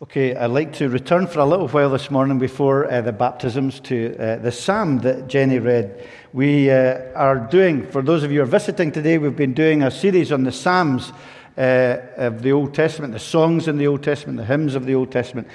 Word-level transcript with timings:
Okay, 0.00 0.32
I'd 0.32 0.52
like 0.52 0.74
to 0.74 0.88
return 0.88 1.26
for 1.26 1.40
a 1.40 1.44
little 1.44 1.66
while 1.66 1.90
this 1.90 2.08
morning 2.08 2.38
before 2.38 2.88
uh, 2.88 3.00
the 3.00 3.10
baptisms 3.10 3.80
to 3.80 4.16
uh, 4.16 4.36
the 4.36 4.52
psalm 4.52 4.98
that 4.98 5.26
Jenny 5.26 5.58
read. 5.58 6.06
We 6.32 6.70
uh, 6.70 7.00
are 7.16 7.36
doing, 7.50 7.84
for 7.84 8.00
those 8.00 8.22
of 8.22 8.30
you 8.30 8.38
who 8.38 8.44
are 8.44 8.46
visiting 8.46 8.92
today, 8.92 9.18
we've 9.18 9.34
been 9.34 9.54
doing 9.54 9.82
a 9.82 9.90
series 9.90 10.30
on 10.30 10.44
the 10.44 10.52
psalms 10.52 11.12
uh, 11.56 11.96
of 12.16 12.42
the 12.42 12.52
Old 12.52 12.74
Testament, 12.74 13.12
the 13.12 13.18
songs 13.18 13.66
in 13.66 13.76
the 13.76 13.88
Old 13.88 14.04
Testament, 14.04 14.38
the 14.38 14.44
hymns 14.44 14.76
of 14.76 14.86
the 14.86 14.94
Old 14.94 15.10
Testament, 15.10 15.48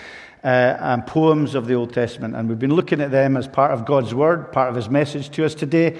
uh, 0.43 0.47
and 0.77 1.07
poems 1.07 1.55
of 1.55 1.65
the 1.65 1.75
Old 1.75 1.93
Testament. 1.93 2.35
And 2.35 2.49
we've 2.49 2.59
been 2.59 2.75
looking 2.75 2.99
at 2.99 3.11
them 3.11 3.37
as 3.37 3.47
part 3.47 3.71
of 3.71 3.85
God's 3.85 4.13
Word, 4.13 4.51
part 4.51 4.67
of 4.67 4.75
His 4.75 4.89
message 4.89 5.29
to 5.29 5.45
us 5.45 5.55
today. 5.55 5.97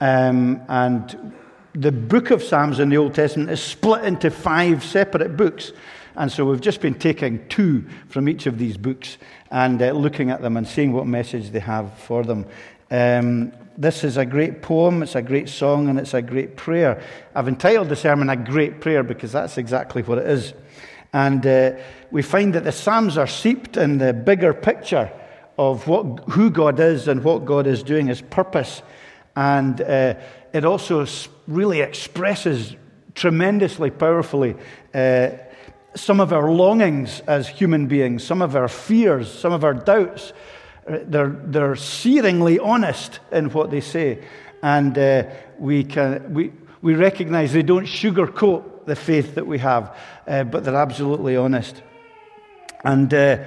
Um, 0.00 0.60
and 0.68 1.32
the 1.74 1.92
book 1.92 2.32
of 2.32 2.42
Psalms 2.42 2.80
in 2.80 2.88
the 2.88 2.96
Old 2.96 3.14
Testament 3.14 3.50
is 3.50 3.62
split 3.62 4.04
into 4.04 4.32
five 4.32 4.82
separate 4.82 5.36
books. 5.36 5.70
And 6.16 6.30
so 6.30 6.44
we've 6.44 6.60
just 6.60 6.80
been 6.80 6.94
taking 6.94 7.46
two 7.48 7.86
from 8.08 8.28
each 8.28 8.46
of 8.46 8.58
these 8.58 8.76
books 8.76 9.18
and 9.50 9.80
uh, 9.82 9.90
looking 9.90 10.30
at 10.30 10.42
them 10.42 10.56
and 10.56 10.66
seeing 10.66 10.92
what 10.92 11.06
message 11.06 11.50
they 11.50 11.60
have 11.60 11.92
for 11.98 12.22
them. 12.22 12.46
Um, 12.90 13.52
this 13.76 14.04
is 14.04 14.16
a 14.16 14.24
great 14.24 14.62
poem, 14.62 15.02
it's 15.02 15.16
a 15.16 15.22
great 15.22 15.48
song, 15.48 15.88
and 15.88 15.98
it's 15.98 16.14
a 16.14 16.22
great 16.22 16.56
prayer. 16.56 17.02
I've 17.34 17.48
entitled 17.48 17.88
the 17.88 17.96
sermon 17.96 18.30
A 18.30 18.36
Great 18.36 18.80
Prayer 18.80 19.02
because 19.02 19.32
that's 19.32 19.58
exactly 19.58 20.02
what 20.02 20.18
it 20.18 20.28
is. 20.28 20.54
And 21.12 21.44
uh, 21.44 21.72
we 22.12 22.22
find 22.22 22.54
that 22.54 22.62
the 22.62 22.72
Psalms 22.72 23.18
are 23.18 23.26
seeped 23.26 23.76
in 23.76 23.98
the 23.98 24.12
bigger 24.12 24.54
picture 24.54 25.10
of 25.58 25.88
what, 25.88 26.20
who 26.30 26.50
God 26.50 26.78
is 26.78 27.08
and 27.08 27.24
what 27.24 27.44
God 27.44 27.66
is 27.66 27.82
doing, 27.82 28.06
his 28.06 28.20
purpose. 28.20 28.82
And 29.34 29.80
uh, 29.80 30.14
it 30.52 30.64
also 30.64 31.04
really 31.48 31.80
expresses 31.80 32.76
tremendously 33.14 33.90
powerfully 33.90 34.54
uh, 34.92 35.30
some 35.94 36.20
of 36.20 36.32
our 36.32 36.50
longings 36.50 37.20
as 37.20 37.48
human 37.48 37.86
beings, 37.86 38.24
some 38.24 38.42
of 38.42 38.56
our 38.56 38.68
fears, 38.68 39.32
some 39.32 39.52
of 39.52 39.64
our 39.64 39.74
doubts. 39.74 40.32
Uh, 40.86 40.98
they're, 41.04 41.28
they're 41.28 41.74
searingly 41.74 42.58
honest 42.62 43.20
in 43.32 43.50
what 43.50 43.70
they 43.70 43.80
say. 43.80 44.22
And 44.62 44.96
uh, 44.98 45.24
we, 45.58 45.84
can, 45.84 46.34
we, 46.34 46.52
we 46.82 46.94
recognize 46.94 47.52
they 47.52 47.62
don't 47.62 47.86
sugarcoat 47.86 48.86
the 48.86 48.96
faith 48.96 49.36
that 49.36 49.46
we 49.46 49.58
have, 49.58 49.96
uh, 50.26 50.44
but 50.44 50.64
they're 50.64 50.76
absolutely 50.76 51.36
honest. 51.36 51.82
And 52.84 53.12
uh, 53.14 53.44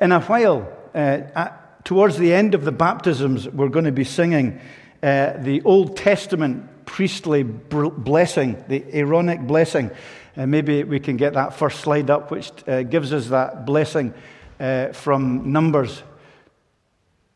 in 0.00 0.12
a 0.12 0.20
while, 0.20 0.72
uh, 0.94 1.22
at, 1.34 1.84
towards 1.84 2.18
the 2.18 2.32
end 2.32 2.54
of 2.54 2.64
the 2.64 2.72
baptisms, 2.72 3.48
we're 3.48 3.68
going 3.68 3.84
to 3.84 3.92
be 3.92 4.04
singing 4.04 4.60
uh, 5.02 5.34
the 5.38 5.62
Old 5.64 5.96
Testament 5.96 6.68
priestly 6.84 7.42
blessing, 7.42 8.62
the 8.68 8.84
Aaronic 8.92 9.40
blessing. 9.40 9.90
Uh, 10.36 10.46
maybe 10.46 10.84
we 10.84 11.00
can 11.00 11.16
get 11.16 11.34
that 11.34 11.54
first 11.54 11.80
slide 11.80 12.10
up, 12.10 12.30
which 12.30 12.52
uh, 12.68 12.82
gives 12.82 13.12
us 13.12 13.28
that 13.28 13.64
blessing 13.64 14.12
uh, 14.60 14.88
from 14.88 15.52
Numbers. 15.52 16.02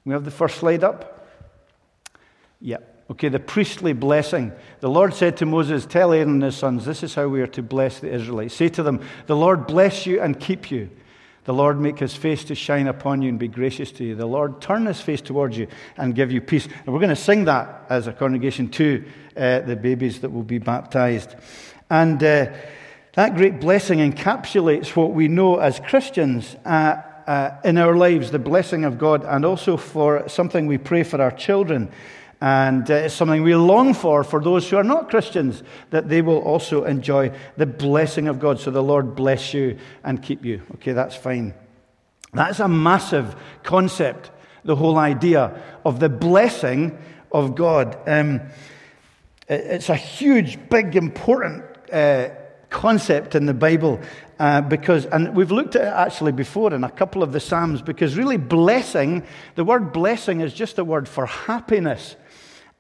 We 0.05 0.13
have 0.13 0.25
the 0.25 0.31
first 0.31 0.59
slide 0.59 0.85
up? 0.85 1.29
Yeah. 2.61 2.79
Okay, 3.11 3.29
the 3.29 3.41
priestly 3.41 3.93
blessing. 3.93 4.53
The 4.81 4.89
Lord 4.89 5.15
said 5.15 5.37
to 5.39 5.47
Moses, 5.47 5.85
Tell 5.85 6.13
Aaron 6.13 6.29
and 6.29 6.43
his 6.43 6.57
sons, 6.57 6.85
this 6.85 7.03
is 7.03 7.15
how 7.15 7.27
we 7.27 7.41
are 7.41 7.49
to 7.49 7.63
bless 7.63 7.99
the 7.99 8.13
Israelites. 8.13 8.55
Say 8.55 8.69
to 8.69 8.83
them, 8.83 9.01
The 9.27 9.37
Lord 9.37 9.67
bless 9.67 10.07
you 10.07 10.21
and 10.21 10.39
keep 10.39 10.71
you. 10.71 10.91
The 11.45 11.55
Lord 11.55 11.81
make 11.81 11.99
his 11.99 12.15
face 12.15 12.45
to 12.45 12.55
shine 12.55 12.87
upon 12.87 13.23
you 13.23 13.31
and 13.31 13.39
be 13.39 13.49
gracious 13.49 13.91
to 13.93 14.05
you. 14.05 14.15
The 14.15 14.27
Lord 14.27 14.61
turn 14.61 14.87
his 14.87 15.01
face 15.01 15.21
towards 15.21 15.57
you 15.57 15.67
and 15.97 16.15
give 16.15 16.31
you 16.31 16.41
peace. 16.41 16.67
And 16.67 16.89
we're 16.89 17.01
going 17.01 17.09
to 17.09 17.17
sing 17.17 17.47
that 17.47 17.87
as 17.89 18.07
a 18.07 18.13
congregation 18.13 18.69
to 18.71 19.05
uh, 19.37 19.61
the 19.61 19.75
babies 19.75 20.21
that 20.21 20.31
will 20.31 20.45
be 20.45 20.59
baptized. 20.59 21.35
And 21.89 22.23
uh, 22.23 22.53
that 23.15 23.37
great 23.37 23.61
blessing 23.61 23.99
encapsulates 23.99 24.95
what 24.95 25.13
we 25.13 25.27
know 25.27 25.57
as 25.57 25.81
Christians 25.81 26.55
uh, 26.65 27.03
uh, 27.27 27.57
in 27.65 27.77
our 27.79 27.97
lives, 27.97 28.31
the 28.31 28.39
blessing 28.39 28.85
of 28.85 28.99
God, 28.99 29.25
and 29.25 29.45
also 29.45 29.77
for 29.77 30.29
something 30.29 30.67
we 30.67 30.79
pray 30.79 31.03
for 31.03 31.21
our 31.21 31.31
children. 31.31 31.91
And 32.41 32.91
uh, 32.91 32.95
it's 32.95 33.15
something 33.15 33.43
we 33.43 33.55
long 33.55 33.95
for 33.95 34.25
for 34.25 34.41
those 34.41 34.69
who 34.71 34.77
are 34.77 34.85
not 34.85 35.11
Christians, 35.11 35.63
that 35.91 36.09
they 36.09 36.23
will 36.23 36.39
also 36.39 36.85
enjoy 36.85 37.33
the 37.57 37.67
blessing 37.67 38.29
of 38.29 38.41
God. 38.41 38.61
So 38.61 38.71
the 38.71 38.83
Lord 38.83 39.15
bless 39.15 39.53
you 39.53 39.79
and 40.05 40.23
keep 40.23 40.45
you. 40.45 40.63
Okay, 40.77 40.93
that's 40.93 41.17
fine. 41.17 41.53
That's 42.33 42.61
a 42.61 42.69
massive 42.69 43.35
concept, 43.63 44.31
the 44.65 44.77
whole 44.77 44.99
idea 44.99 45.61
of 45.85 46.01
the 46.01 46.09
blessing 46.09 46.97
of 47.33 47.57
God. 47.57 47.99
Um, 48.07 48.41
it's 49.49 49.89
a 49.89 49.97
huge, 49.97 50.59
big, 50.71 50.95
important 50.95 51.65
uh, 51.93 52.29
concept 52.71 53.35
in 53.35 53.47
the 53.47 53.55
Bible 53.55 54.01
uh, 54.39 54.63
because, 54.63 55.05
and 55.07 55.35
we've 55.37 55.51
looked 55.51 55.77
at 55.77 55.83
it 55.83 55.93
actually 55.93 56.33
before 56.33 56.73
in 56.73 56.83
a 56.83 56.91
couple 56.91 57.23
of 57.23 57.33
the 57.33 57.41
Psalms, 57.41 57.83
because 57.83 58.17
really 58.17 58.39
blessing, 58.39 59.23
the 59.55 59.65
word 59.65 59.93
blessing 59.93 60.41
is 60.41 60.55
just 60.55 60.79
a 60.79 60.85
word 60.85 61.07
for 61.09 61.27
happiness. 61.27 62.17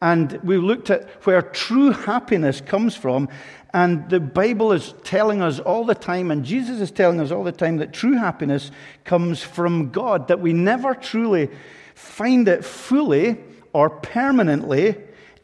And 0.00 0.32
we've 0.42 0.62
looked 0.62 0.88
at 0.88 1.06
where 1.26 1.42
true 1.42 1.90
happiness 1.90 2.62
comes 2.62 2.96
from. 2.96 3.28
And 3.74 4.08
the 4.08 4.20
Bible 4.20 4.72
is 4.72 4.94
telling 5.04 5.42
us 5.42 5.60
all 5.60 5.84
the 5.84 5.94
time, 5.94 6.30
and 6.30 6.44
Jesus 6.44 6.80
is 6.80 6.90
telling 6.90 7.20
us 7.20 7.30
all 7.30 7.44
the 7.44 7.52
time, 7.52 7.76
that 7.76 7.92
true 7.92 8.14
happiness 8.14 8.70
comes 9.04 9.42
from 9.42 9.90
God, 9.90 10.28
that 10.28 10.40
we 10.40 10.54
never 10.54 10.94
truly 10.94 11.50
find 11.94 12.48
it 12.48 12.64
fully 12.64 13.36
or 13.72 13.90
permanently 13.90 14.96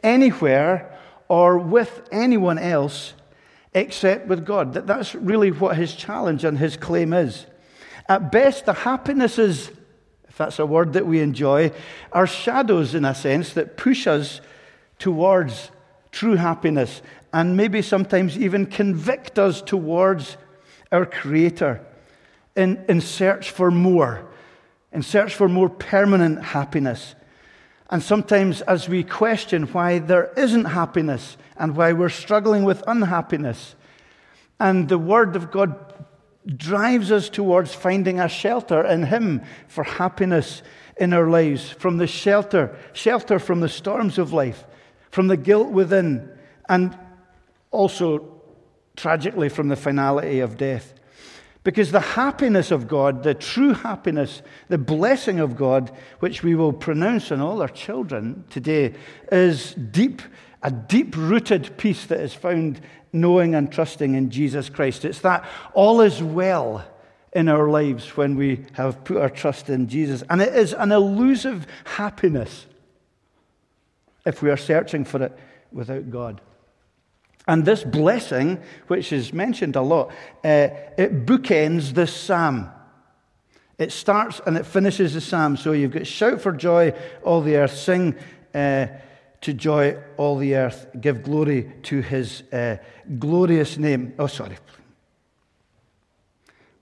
anywhere 0.02 0.98
or 1.28 1.58
with 1.58 2.08
anyone 2.10 2.58
else 2.58 3.12
except 3.76 4.26
with 4.26 4.44
God. 4.46 4.72
That, 4.72 4.86
that's 4.86 5.14
really 5.14 5.50
what 5.50 5.76
his 5.76 5.94
challenge 5.94 6.44
and 6.44 6.58
his 6.58 6.76
claim 6.76 7.12
is. 7.12 7.46
At 8.08 8.32
best, 8.32 8.64
the 8.64 8.72
happinesses, 8.72 9.70
if 10.28 10.38
that's 10.38 10.58
a 10.58 10.66
word 10.66 10.94
that 10.94 11.06
we 11.06 11.20
enjoy, 11.20 11.72
are 12.10 12.26
shadows 12.26 12.94
in 12.94 13.04
a 13.04 13.14
sense 13.14 13.52
that 13.52 13.76
push 13.76 14.06
us 14.06 14.40
towards 14.98 15.70
true 16.10 16.36
happiness 16.36 17.02
and 17.34 17.56
maybe 17.56 17.82
sometimes 17.82 18.38
even 18.38 18.64
convict 18.64 19.38
us 19.38 19.60
towards 19.60 20.38
our 20.90 21.04
Creator 21.04 21.84
in, 22.56 22.82
in 22.88 23.02
search 23.02 23.50
for 23.50 23.70
more, 23.70 24.26
in 24.90 25.02
search 25.02 25.34
for 25.34 25.48
more 25.48 25.68
permanent 25.68 26.42
happiness. 26.42 27.14
And 27.90 28.02
sometimes, 28.02 28.62
as 28.62 28.88
we 28.88 29.04
question 29.04 29.64
why 29.64 29.98
there 29.98 30.32
isn't 30.34 30.64
happiness 30.64 31.36
and 31.58 31.76
why 31.76 31.92
we're 31.92 32.08
struggling 32.08 32.64
with 32.64 32.82
unhappiness, 32.86 33.74
and 34.58 34.88
the 34.88 34.98
Word 34.98 35.36
of 35.36 35.50
God 35.50 35.94
drives 36.46 37.10
us 37.10 37.28
towards 37.28 37.74
finding 37.74 38.20
a 38.20 38.28
shelter 38.28 38.84
in 38.84 39.04
Him 39.04 39.42
for 39.68 39.84
happiness 39.84 40.62
in 40.96 41.12
our 41.12 41.28
lives, 41.28 41.70
from 41.70 41.98
the 41.98 42.06
shelter, 42.06 42.76
shelter 42.92 43.38
from 43.38 43.60
the 43.60 43.68
storms 43.68 44.18
of 44.18 44.32
life, 44.32 44.64
from 45.10 45.26
the 45.26 45.36
guilt 45.36 45.70
within, 45.70 46.30
and 46.68 46.96
also 47.70 48.40
tragically 48.96 49.48
from 49.48 49.68
the 49.68 49.76
finality 49.76 50.40
of 50.40 50.56
death. 50.56 50.94
Because 51.64 51.90
the 51.90 52.00
happiness 52.00 52.70
of 52.70 52.86
God, 52.86 53.24
the 53.24 53.34
true 53.34 53.74
happiness, 53.74 54.40
the 54.68 54.78
blessing 54.78 55.40
of 55.40 55.56
God, 55.56 55.90
which 56.20 56.42
we 56.42 56.54
will 56.54 56.72
pronounce 56.72 57.32
on 57.32 57.40
all 57.40 57.60
our 57.60 57.68
children 57.68 58.44
today, 58.50 58.94
is 59.32 59.74
deep, 59.74 60.22
a 60.62 60.70
deep 60.70 61.16
rooted 61.16 61.76
peace 61.76 62.06
that 62.06 62.20
is 62.20 62.34
found 62.34 62.80
knowing 63.12 63.54
and 63.54 63.70
trusting 63.70 64.14
in 64.14 64.30
Jesus 64.30 64.68
Christ. 64.68 65.04
It's 65.04 65.20
that 65.20 65.44
all 65.74 66.00
is 66.00 66.22
well 66.22 66.84
in 67.32 67.48
our 67.48 67.68
lives 67.68 68.16
when 68.16 68.36
we 68.36 68.64
have 68.72 69.04
put 69.04 69.18
our 69.18 69.28
trust 69.28 69.68
in 69.68 69.88
Jesus. 69.88 70.22
And 70.30 70.40
it 70.40 70.54
is 70.54 70.72
an 70.72 70.92
elusive 70.92 71.66
happiness 71.84 72.66
if 74.24 74.42
we 74.42 74.50
are 74.50 74.56
searching 74.56 75.04
for 75.04 75.22
it 75.22 75.38
without 75.70 76.10
God. 76.10 76.40
And 77.48 77.64
this 77.64 77.84
blessing, 77.84 78.60
which 78.88 79.12
is 79.12 79.32
mentioned 79.32 79.76
a 79.76 79.82
lot, 79.82 80.08
uh, 80.44 80.68
it 80.98 81.26
bookends 81.26 81.90
this 81.90 82.12
psalm. 82.12 82.70
It 83.78 83.92
starts 83.92 84.40
and 84.46 84.56
it 84.56 84.66
finishes 84.66 85.14
the 85.14 85.20
psalm. 85.20 85.56
So 85.56 85.72
you've 85.72 85.92
got 85.92 86.06
shout 86.06 86.40
for 86.40 86.52
joy, 86.52 86.92
all 87.22 87.42
the 87.42 87.56
earth, 87.56 87.76
sing 87.76 88.16
uh, 88.54 88.86
to 89.46 89.54
joy, 89.54 89.96
all 90.16 90.36
the 90.36 90.56
earth, 90.56 90.88
give 91.00 91.22
glory 91.22 91.72
to 91.84 92.00
his 92.00 92.42
uh, 92.52 92.78
glorious 93.16 93.78
name. 93.78 94.12
Oh, 94.18 94.26
sorry. 94.26 94.58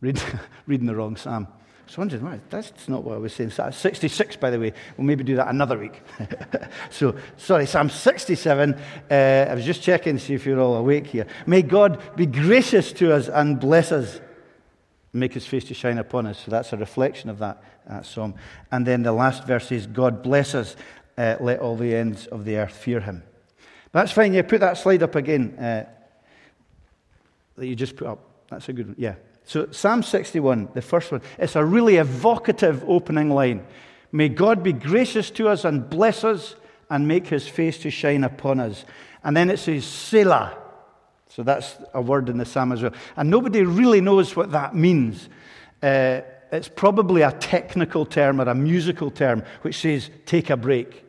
Read, 0.01 0.21
reading 0.67 0.87
the 0.87 0.97
wrong 0.97 1.15
psalm. 1.17 1.47
I 1.51 1.87
was 1.87 1.99
wondering, 1.99 2.25
why, 2.25 2.41
that's 2.49 2.89
not 2.89 3.05
what 3.05 3.17
I 3.17 3.19
was 3.19 3.35
saying. 3.35 3.51
Psalm 3.51 3.71
66, 3.71 4.37
by 4.37 4.49
the 4.49 4.59
way. 4.59 4.73
We'll 4.97 5.07
maybe 5.07 5.25
do 5.25 5.37
that 5.37 5.49
another 5.49 5.77
week. 5.77 6.01
so, 6.91 7.15
sorry, 7.37 7.67
Psalm 7.67 7.91
67. 7.91 8.75
Uh, 9.11 9.15
I 9.15 9.55
was 9.55 9.67
just 9.67 9.83
checking 9.83 10.17
to 10.17 10.25
see 10.25 10.33
if 10.33 10.47
you're 10.47 10.59
all 10.59 10.77
awake 10.77 11.07
here. 11.07 11.27
May 11.47 11.61
God 11.61 12.01
be 12.17 12.25
gracious 12.25 12.93
to 12.95 13.13
us 13.13 13.29
and 13.29 13.61
bless 13.61 13.93
us, 13.93 14.23
make 15.13 15.35
his 15.35 15.47
face 15.47 15.65
to 15.65 15.75
shine 15.75 15.99
upon 15.99 16.27
us. 16.27 16.39
So 16.39 16.51
that's 16.51 16.73
a 16.73 16.79
reflection 16.79 17.29
of 17.29 17.41
that, 17.41 17.63
that 17.87 18.07
psalm. 18.07 18.37
And 18.73 18.87
then 18.87 19.03
the 19.03 19.13
last 19.13 19.47
verse 19.47 19.71
is, 19.71 19.87
God 19.87 20.23
bless 20.23 20.55
us, 20.55 20.77
uh, 21.17 21.37
let 21.41 21.61
all 21.61 21.77
the 21.77 21.95
ends 21.95 22.27
of 22.27 22.45
the 22.45 22.57
earth 22.57 22.77
fear 22.77 23.01
him. 23.01 23.23
That's 23.93 24.13
fine. 24.13 24.35
Yeah, 24.35 24.43
put 24.43 24.61
that 24.61 24.77
slide 24.77 25.03
up 25.03 25.15
again 25.15 25.57
uh, 25.59 25.85
that 27.57 27.67
you 27.67 27.77
just 27.77 27.97
put 27.97 28.09
up. 28.09 28.19
That's 28.51 28.69
a 28.69 28.73
good 28.73 28.89
one. 28.89 28.97
Yeah. 28.99 29.15
So, 29.45 29.71
Psalm 29.71 30.03
61, 30.03 30.71
the 30.75 30.83
first 30.83 31.13
one, 31.13 31.21
it's 31.39 31.55
a 31.55 31.65
really 31.65 31.97
evocative 31.97 32.83
opening 32.89 33.31
line. 33.31 33.67
May 34.11 34.29
God 34.29 34.63
be 34.63 34.73
gracious 34.73 35.31
to 35.33 35.49
us 35.49 35.65
and 35.65 35.89
bless 35.89 36.25
us 36.25 36.57
and 36.91 37.07
make 37.07 37.27
his 37.27 37.47
face 37.47 37.79
to 37.79 37.91
shine 37.91 38.25
upon 38.25 38.61
us. 38.61 38.85
And 39.23 39.37
then 39.37 39.51
it 39.51 39.59
says, 39.59 39.85
Selah. 39.85 40.57
So 41.29 41.43
that's 41.43 41.77
a 41.93 42.01
word 42.01 42.29
in 42.29 42.39
the 42.39 42.45
psalm 42.45 42.73
as 42.73 42.83
well. 42.83 42.93
And 43.17 43.29
nobody 43.29 43.63
really 43.63 44.01
knows 44.01 44.37
what 44.37 44.53
that 44.53 44.75
means. 44.75 45.29
Uh, 45.83 46.21
it's 46.53 46.69
probably 46.69 47.23
a 47.23 47.33
technical 47.33 48.07
term 48.07 48.41
or 48.41 48.49
a 48.49 48.55
musical 48.55 49.11
term 49.11 49.43
which 49.63 49.79
says, 49.79 50.11
take 50.27 50.51
a 50.51 50.57
break. 50.57 51.04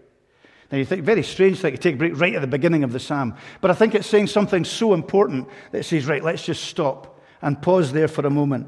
Now 0.72 0.78
you 0.80 0.86
think, 0.86 1.04
very 1.04 1.24
strange 1.24 1.62
that 1.62 1.72
you 1.72 1.78
take 1.78 1.96
a 1.96 1.98
break 1.98 2.20
right 2.20 2.36
at 2.36 2.42
the 2.42 2.48
beginning 2.48 2.84
of 2.84 2.92
the 2.92 3.00
psalm. 3.00 3.36
But 3.62 3.72
I 3.72 3.76
think 3.76 3.94
it's 3.96 4.08
saying 4.08 4.28
something 4.28 4.66
so 4.66 4.94
important 4.94 5.48
that 5.72 5.80
it 5.80 5.84
says, 5.84 6.08
right, 6.08 6.24
let's 6.24 6.44
just 6.44 6.64
stop 6.64 7.20
and 7.42 7.62
pause 7.62 7.92
there 7.92 8.08
for 8.08 8.26
a 8.26 8.30
moment. 8.30 8.68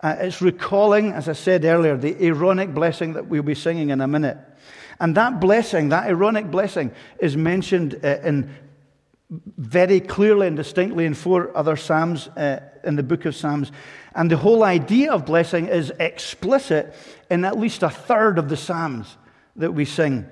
Uh, 0.00 0.14
it's 0.20 0.40
recalling, 0.40 1.12
as 1.12 1.28
I 1.28 1.32
said 1.32 1.64
earlier, 1.64 1.96
the 1.96 2.16
Aaronic 2.24 2.74
blessing 2.74 3.14
that 3.14 3.26
we'll 3.26 3.42
be 3.42 3.54
singing 3.54 3.90
in 3.90 4.00
a 4.00 4.06
minute. 4.06 4.38
And 5.00 5.16
that 5.16 5.40
blessing, 5.40 5.88
that 5.88 6.08
Aaronic 6.08 6.50
blessing, 6.50 6.92
is 7.18 7.36
mentioned 7.36 7.98
uh, 8.04 8.18
in 8.22 8.54
very 9.28 10.00
clearly 10.00 10.46
and 10.46 10.56
distinctly 10.56 11.04
in 11.04 11.14
four 11.14 11.56
other 11.56 11.76
Psalms 11.76 12.28
uh, 12.28 12.60
in 12.84 12.94
the 12.94 13.02
book 13.02 13.24
of 13.24 13.34
Psalms. 13.34 13.72
And 14.14 14.30
the 14.30 14.36
whole 14.36 14.62
idea 14.62 15.12
of 15.12 15.26
blessing 15.26 15.66
is 15.66 15.92
explicit 15.98 16.94
in 17.28 17.44
at 17.44 17.58
least 17.58 17.82
a 17.82 17.90
third 17.90 18.38
of 18.38 18.48
the 18.48 18.56
Psalms 18.56 19.16
that 19.56 19.72
we 19.72 19.84
sing. 19.84 20.26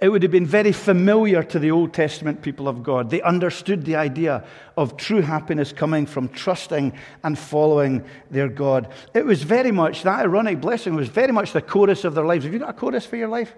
It 0.00 0.10
would 0.10 0.22
have 0.22 0.30
been 0.30 0.46
very 0.46 0.72
familiar 0.72 1.42
to 1.44 1.58
the 1.58 1.70
Old 1.70 1.94
Testament 1.94 2.42
people 2.42 2.68
of 2.68 2.82
God. 2.82 3.08
They 3.08 3.22
understood 3.22 3.84
the 3.86 3.96
idea 3.96 4.44
of 4.76 4.98
true 4.98 5.22
happiness 5.22 5.72
coming 5.72 6.04
from 6.04 6.28
trusting 6.28 6.92
and 7.24 7.38
following 7.38 8.04
their 8.30 8.48
God. 8.48 8.92
It 9.14 9.24
was 9.24 9.42
very 9.42 9.72
much, 9.72 10.02
that 10.02 10.20
Aaronic 10.20 10.60
blessing 10.60 10.94
was 10.94 11.08
very 11.08 11.32
much 11.32 11.52
the 11.52 11.62
chorus 11.62 12.04
of 12.04 12.14
their 12.14 12.26
lives. 12.26 12.44
Have 12.44 12.52
you 12.52 12.58
got 12.58 12.70
a 12.70 12.74
chorus 12.74 13.06
for 13.06 13.16
your 13.16 13.28
life? 13.28 13.54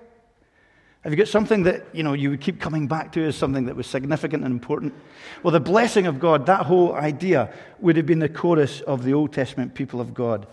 Have 1.02 1.12
you 1.12 1.16
got 1.16 1.28
something 1.28 1.64
that 1.64 1.86
you 1.92 2.04
know 2.04 2.12
you 2.12 2.30
would 2.30 2.40
keep 2.40 2.60
coming 2.60 2.86
back 2.86 3.12
to 3.12 3.24
as 3.24 3.36
something 3.36 3.66
that 3.66 3.74
was 3.74 3.86
significant 3.88 4.44
and 4.44 4.52
important? 4.52 4.94
Well, 5.42 5.52
the 5.52 5.60
blessing 5.60 6.06
of 6.06 6.20
God, 6.20 6.46
that 6.46 6.66
whole 6.66 6.94
idea, 6.94 7.52
would 7.80 7.96
have 7.96 8.06
been 8.06 8.18
the 8.20 8.28
chorus 8.28 8.80
of 8.82 9.02
the 9.02 9.14
Old 9.14 9.32
Testament 9.32 9.74
people 9.74 10.00
of 10.00 10.14
God. 10.14 10.46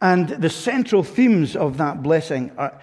And 0.00 0.28
the 0.28 0.50
central 0.50 1.02
themes 1.02 1.56
of 1.56 1.78
that 1.78 2.02
blessing 2.02 2.52
are, 2.56 2.80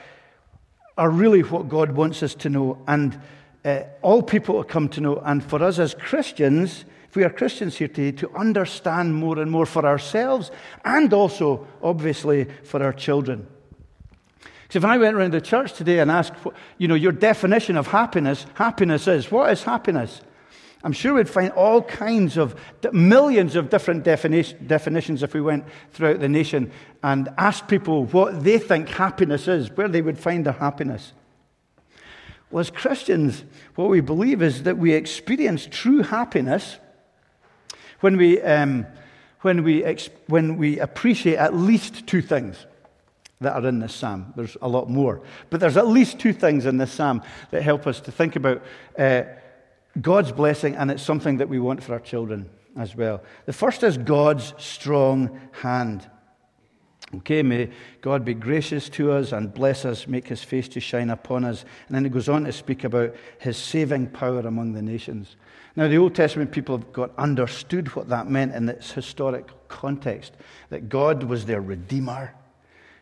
are 0.98 1.10
really 1.10 1.42
what 1.42 1.70
God 1.70 1.92
wants 1.92 2.24
us 2.24 2.36
to 2.36 2.50
know, 2.50 2.82
and 2.88 3.20
uh, 3.64 3.82
all 4.02 4.24
people 4.24 4.64
come 4.64 4.90
to 4.90 5.02
know. 5.02 5.18
And 5.18 5.44
for 5.44 5.62
us 5.64 5.80
as 5.80 5.94
Christians, 5.94 6.86
if 7.10 7.16
we 7.16 7.24
are 7.24 7.30
Christians 7.30 7.78
here 7.78 7.88
today, 7.88 8.12
to 8.18 8.30
understand 8.36 9.16
more 9.16 9.40
and 9.40 9.52
more 9.52 9.66
for 9.66 9.86
ourselves 9.86 10.52
and 10.84 11.14
also, 11.14 11.68
obviously, 11.82 12.46
for 12.64 12.82
our 12.84 12.94
children. 12.94 13.48
Because 14.64 14.84
if 14.84 14.86
I 14.86 14.98
went 14.98 15.16
around 15.16 15.34
the 15.34 15.42
church 15.42 15.74
today 15.74 16.00
and 16.00 16.12
asked, 16.12 16.34
you 16.78 16.88
know, 16.88 16.96
your 16.96 17.14
definition 17.14 17.78
of 17.78 17.88
happiness, 17.88 18.46
happiness 18.56 19.08
is, 19.08 19.32
what 19.32 19.52
is 19.52 19.64
happiness? 19.64 20.22
I'm 20.84 20.94
sure 20.94 21.16
we'd 21.16 21.30
find 21.30 21.52
all 21.54 21.82
kinds 21.82 22.38
of 22.38 22.56
millions 22.92 23.56
of 23.56 23.70
different 23.70 24.04
definitions 24.04 25.24
if 25.24 25.34
we 25.34 25.42
went 25.42 25.66
throughout 25.92 26.20
the 26.20 26.30
nation 26.30 26.72
and 27.02 27.30
asked 27.38 27.68
people 27.68 28.06
what 28.06 28.44
they 28.44 28.60
think 28.60 28.90
happiness 28.90 29.48
is, 29.48 29.72
where 29.72 29.88
they 29.88 30.02
would 30.02 30.20
find 30.20 30.46
their 30.46 30.54
happiness. 30.54 31.14
Well, 32.52 32.62
as 32.62 32.70
Christians, 32.70 33.44
what 33.76 33.90
we 33.90 34.02
believe 34.02 34.42
is 34.42 34.64
that 34.64 34.78
we 34.78 34.94
experience 34.94 35.68
true 35.70 36.04
happiness 36.04 36.78
when 38.00 38.16
we, 38.16 38.42
um, 38.42 38.86
when 39.42 39.64
we, 39.64 39.84
when 40.28 40.58
we 40.58 40.80
appreciate 40.80 41.38
at 41.38 41.56
least 41.56 42.06
two 42.08 42.22
things 42.22 42.66
that 43.42 43.54
are 43.54 43.68
in 43.68 43.80
this 43.80 43.94
psalm. 43.94 44.34
There's 44.36 44.58
a 44.62 44.68
lot 44.68 44.90
more. 44.90 45.22
But 45.50 45.60
there's 45.60 45.78
at 45.78 45.88
least 45.88 46.20
two 46.20 46.34
things 46.34 46.66
in 46.66 46.78
this 46.78 46.92
psalm 46.92 47.22
that 47.52 47.62
help 47.64 47.86
us 47.86 48.00
to 48.02 48.12
think 48.12 48.36
about 48.36 48.64
uh, 48.98 49.24
God's 50.02 50.32
blessing, 50.32 50.76
and 50.76 50.92
it's 50.92 51.04
something 51.04 51.38
that 51.38 51.50
we 51.50 51.60
want 51.60 51.84
for 51.84 51.94
our 51.94 52.00
children 52.00 52.50
as 52.78 52.96
well. 52.96 53.24
The 53.46 53.54
first 53.54 53.84
is 53.84 53.98
God's 53.98 54.54
strong 54.58 55.40
hand. 55.62 56.10
Okay, 57.16 57.42
may 57.42 57.70
God 58.02 58.26
be 58.26 58.34
gracious 58.34 58.90
to 58.90 59.14
us 59.14 59.32
and 59.32 59.54
bless 59.54 59.86
us, 59.86 60.08
make 60.08 60.28
his 60.28 60.44
face 60.44 60.68
to 60.70 60.80
shine 60.80 61.10
upon 61.10 61.46
us. 61.46 61.64
And 61.88 61.96
then 61.96 62.06
it 62.06 62.12
goes 62.12 62.28
on 62.28 62.44
to 62.44 62.52
speak 62.52 62.84
about 62.84 63.16
his 63.40 63.56
saving 63.56 64.08
power 64.08 64.42
among 64.42 64.74
the 64.74 64.82
nations. 64.82 65.38
Now, 65.78 65.88
the 65.88 65.98
Old 65.98 66.16
Testament 66.16 66.52
people 66.52 66.78
have 66.78 66.92
got 66.92 67.18
understood 67.18 67.96
what 67.96 68.10
that 68.10 68.30
meant 68.30 68.54
in 68.56 68.68
its 68.68 68.92
historic 68.92 69.48
context 69.70 70.34
that 70.70 70.90
God 70.90 71.24
was 71.24 71.46
their 71.46 71.62
redeemer, 71.62 72.34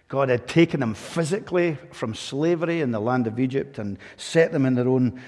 God 0.08 0.30
had 0.30 0.48
taken 0.48 0.82
them 0.82 0.94
physically 0.94 1.78
from 1.92 2.14
slavery 2.14 2.82
in 2.82 2.92
the 2.92 3.00
land 3.00 3.26
of 3.26 3.40
Egypt 3.40 3.80
and 3.80 3.98
set 4.18 4.52
them 4.52 4.66
in 4.66 4.76
their 4.76 4.88
own 4.88 5.20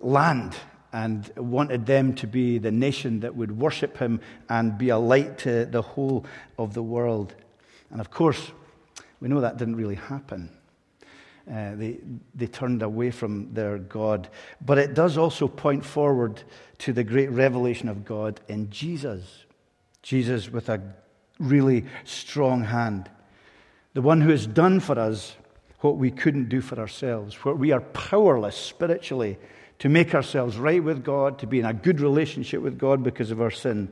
land 0.00 0.56
and 0.94 1.28
wanted 1.36 1.86
them 1.86 2.14
to 2.14 2.26
be 2.26 2.56
the 2.58 2.70
nation 2.70 3.20
that 3.20 3.34
would 3.34 3.58
worship 3.58 3.98
him 3.98 4.20
and 4.48 4.78
be 4.78 4.90
a 4.90 4.96
light 4.96 5.36
to 5.38 5.66
the 5.66 5.82
whole 5.82 6.24
of 6.56 6.72
the 6.72 6.82
world. 6.82 7.34
And 7.90 8.00
of 8.00 8.10
course, 8.10 8.52
we 9.20 9.28
know 9.28 9.40
that 9.40 9.56
didn't 9.56 9.76
really 9.76 9.96
happen. 9.96 10.50
Uh, 11.50 11.74
they, 11.74 11.98
they 12.34 12.46
turned 12.46 12.82
away 12.82 13.10
from 13.10 13.52
their 13.52 13.76
God. 13.76 14.28
But 14.64 14.78
it 14.78 14.94
does 14.94 15.18
also 15.18 15.48
point 15.48 15.84
forward 15.84 16.42
to 16.78 16.92
the 16.92 17.04
great 17.04 17.30
revelation 17.30 17.88
of 17.88 18.04
God 18.04 18.40
in 18.48 18.70
Jesus. 18.70 19.44
Jesus 20.02 20.48
with 20.48 20.68
a 20.68 20.80
really 21.40 21.86
strong 22.04 22.62
hand 22.62 23.10
the 23.94 24.02
one 24.02 24.20
who 24.20 24.30
has 24.30 24.46
done 24.46 24.80
for 24.80 24.98
us 24.98 25.36
what 25.80 25.96
we 25.96 26.10
couldn't 26.10 26.48
do 26.48 26.60
for 26.60 26.78
ourselves, 26.78 27.36
where 27.44 27.54
we 27.54 27.70
are 27.70 27.80
powerless 27.80 28.56
spiritually 28.56 29.38
to 29.78 29.88
make 29.88 30.14
ourselves 30.14 30.56
right 30.56 30.82
with 30.82 31.04
God, 31.04 31.38
to 31.40 31.46
be 31.46 31.58
in 31.58 31.66
a 31.66 31.74
good 31.74 32.00
relationship 32.00 32.62
with 32.62 32.78
God 32.78 33.02
because 33.02 33.30
of 33.30 33.40
our 33.40 33.50
sin. 33.50 33.90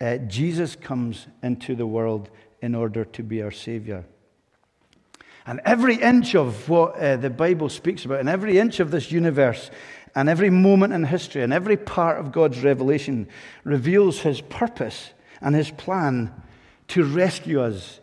Uh, 0.00 0.18
Jesus 0.18 0.76
comes 0.76 1.26
into 1.42 1.74
the 1.74 1.86
world 1.86 2.28
in 2.60 2.74
order 2.74 3.04
to 3.04 3.22
be 3.22 3.42
our 3.42 3.50
Savior. 3.50 4.04
And 5.46 5.60
every 5.64 5.96
inch 5.96 6.34
of 6.34 6.68
what 6.68 6.96
uh, 6.96 7.16
the 7.16 7.30
Bible 7.30 7.68
speaks 7.68 8.04
about, 8.04 8.20
and 8.20 8.28
every 8.28 8.58
inch 8.58 8.80
of 8.80 8.90
this 8.90 9.10
universe, 9.10 9.70
and 10.14 10.28
every 10.28 10.50
moment 10.50 10.92
in 10.92 11.04
history, 11.04 11.42
and 11.42 11.52
every 11.52 11.76
part 11.76 12.18
of 12.18 12.32
God's 12.32 12.62
revelation 12.62 13.28
reveals 13.64 14.20
His 14.20 14.40
purpose 14.40 15.10
and 15.40 15.54
His 15.54 15.70
plan 15.70 16.32
to 16.88 17.04
rescue 17.04 17.60
us 17.60 18.00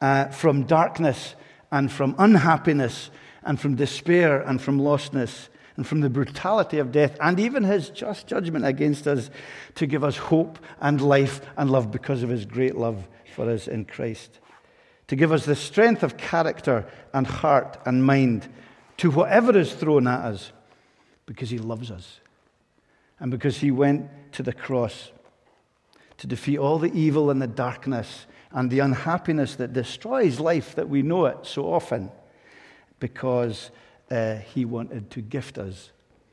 uh, 0.00 0.26
from 0.26 0.64
darkness 0.64 1.34
and 1.70 1.90
from 1.90 2.14
unhappiness 2.18 3.10
and 3.44 3.58
from 3.58 3.76
despair 3.76 4.40
and 4.40 4.60
from 4.60 4.78
lostness 4.78 5.48
and 5.76 5.86
from 5.86 6.00
the 6.00 6.10
brutality 6.10 6.78
of 6.78 6.92
death 6.92 7.16
and 7.20 7.40
even 7.40 7.64
his 7.64 7.90
just 7.90 8.26
judgment 8.26 8.64
against 8.64 9.06
us 9.06 9.30
to 9.74 9.86
give 9.86 10.04
us 10.04 10.16
hope 10.16 10.58
and 10.80 11.00
life 11.00 11.40
and 11.56 11.70
love 11.70 11.90
because 11.90 12.22
of 12.22 12.30
his 12.30 12.44
great 12.44 12.76
love 12.76 13.08
for 13.34 13.48
us 13.48 13.68
in 13.68 13.84
Christ. 13.84 14.38
To 15.08 15.16
give 15.16 15.32
us 15.32 15.46
the 15.46 15.56
strength 15.56 16.02
of 16.02 16.16
character 16.16 16.86
and 17.12 17.26
heart 17.26 17.78
and 17.86 18.04
mind 18.04 18.48
to 18.98 19.10
whatever 19.10 19.56
is 19.58 19.72
thrown 19.72 20.06
at 20.06 20.20
us 20.20 20.52
because 21.26 21.50
he 21.50 21.58
loves 21.58 21.90
us 21.90 22.20
and 23.18 23.30
because 23.30 23.58
he 23.58 23.70
went 23.70 24.08
to 24.32 24.42
the 24.42 24.52
cross 24.52 25.10
to 26.18 26.26
defeat 26.26 26.58
all 26.58 26.78
the 26.78 26.92
evil 26.92 27.30
and 27.30 27.40
the 27.40 27.46
darkness 27.46 28.26
and 28.52 28.70
the 28.70 28.80
unhappiness 28.80 29.56
that 29.56 29.72
destroys 29.72 30.38
life 30.38 30.74
that 30.74 30.88
we 30.88 31.02
know 31.02 31.26
it 31.26 31.38
so 31.42 31.72
often 31.72 32.10
because 33.00 33.70
uh, 34.12 34.36
he 34.36 34.64
wanted 34.64 35.10
to 35.10 35.22
gift 35.22 35.56
us 35.56 35.90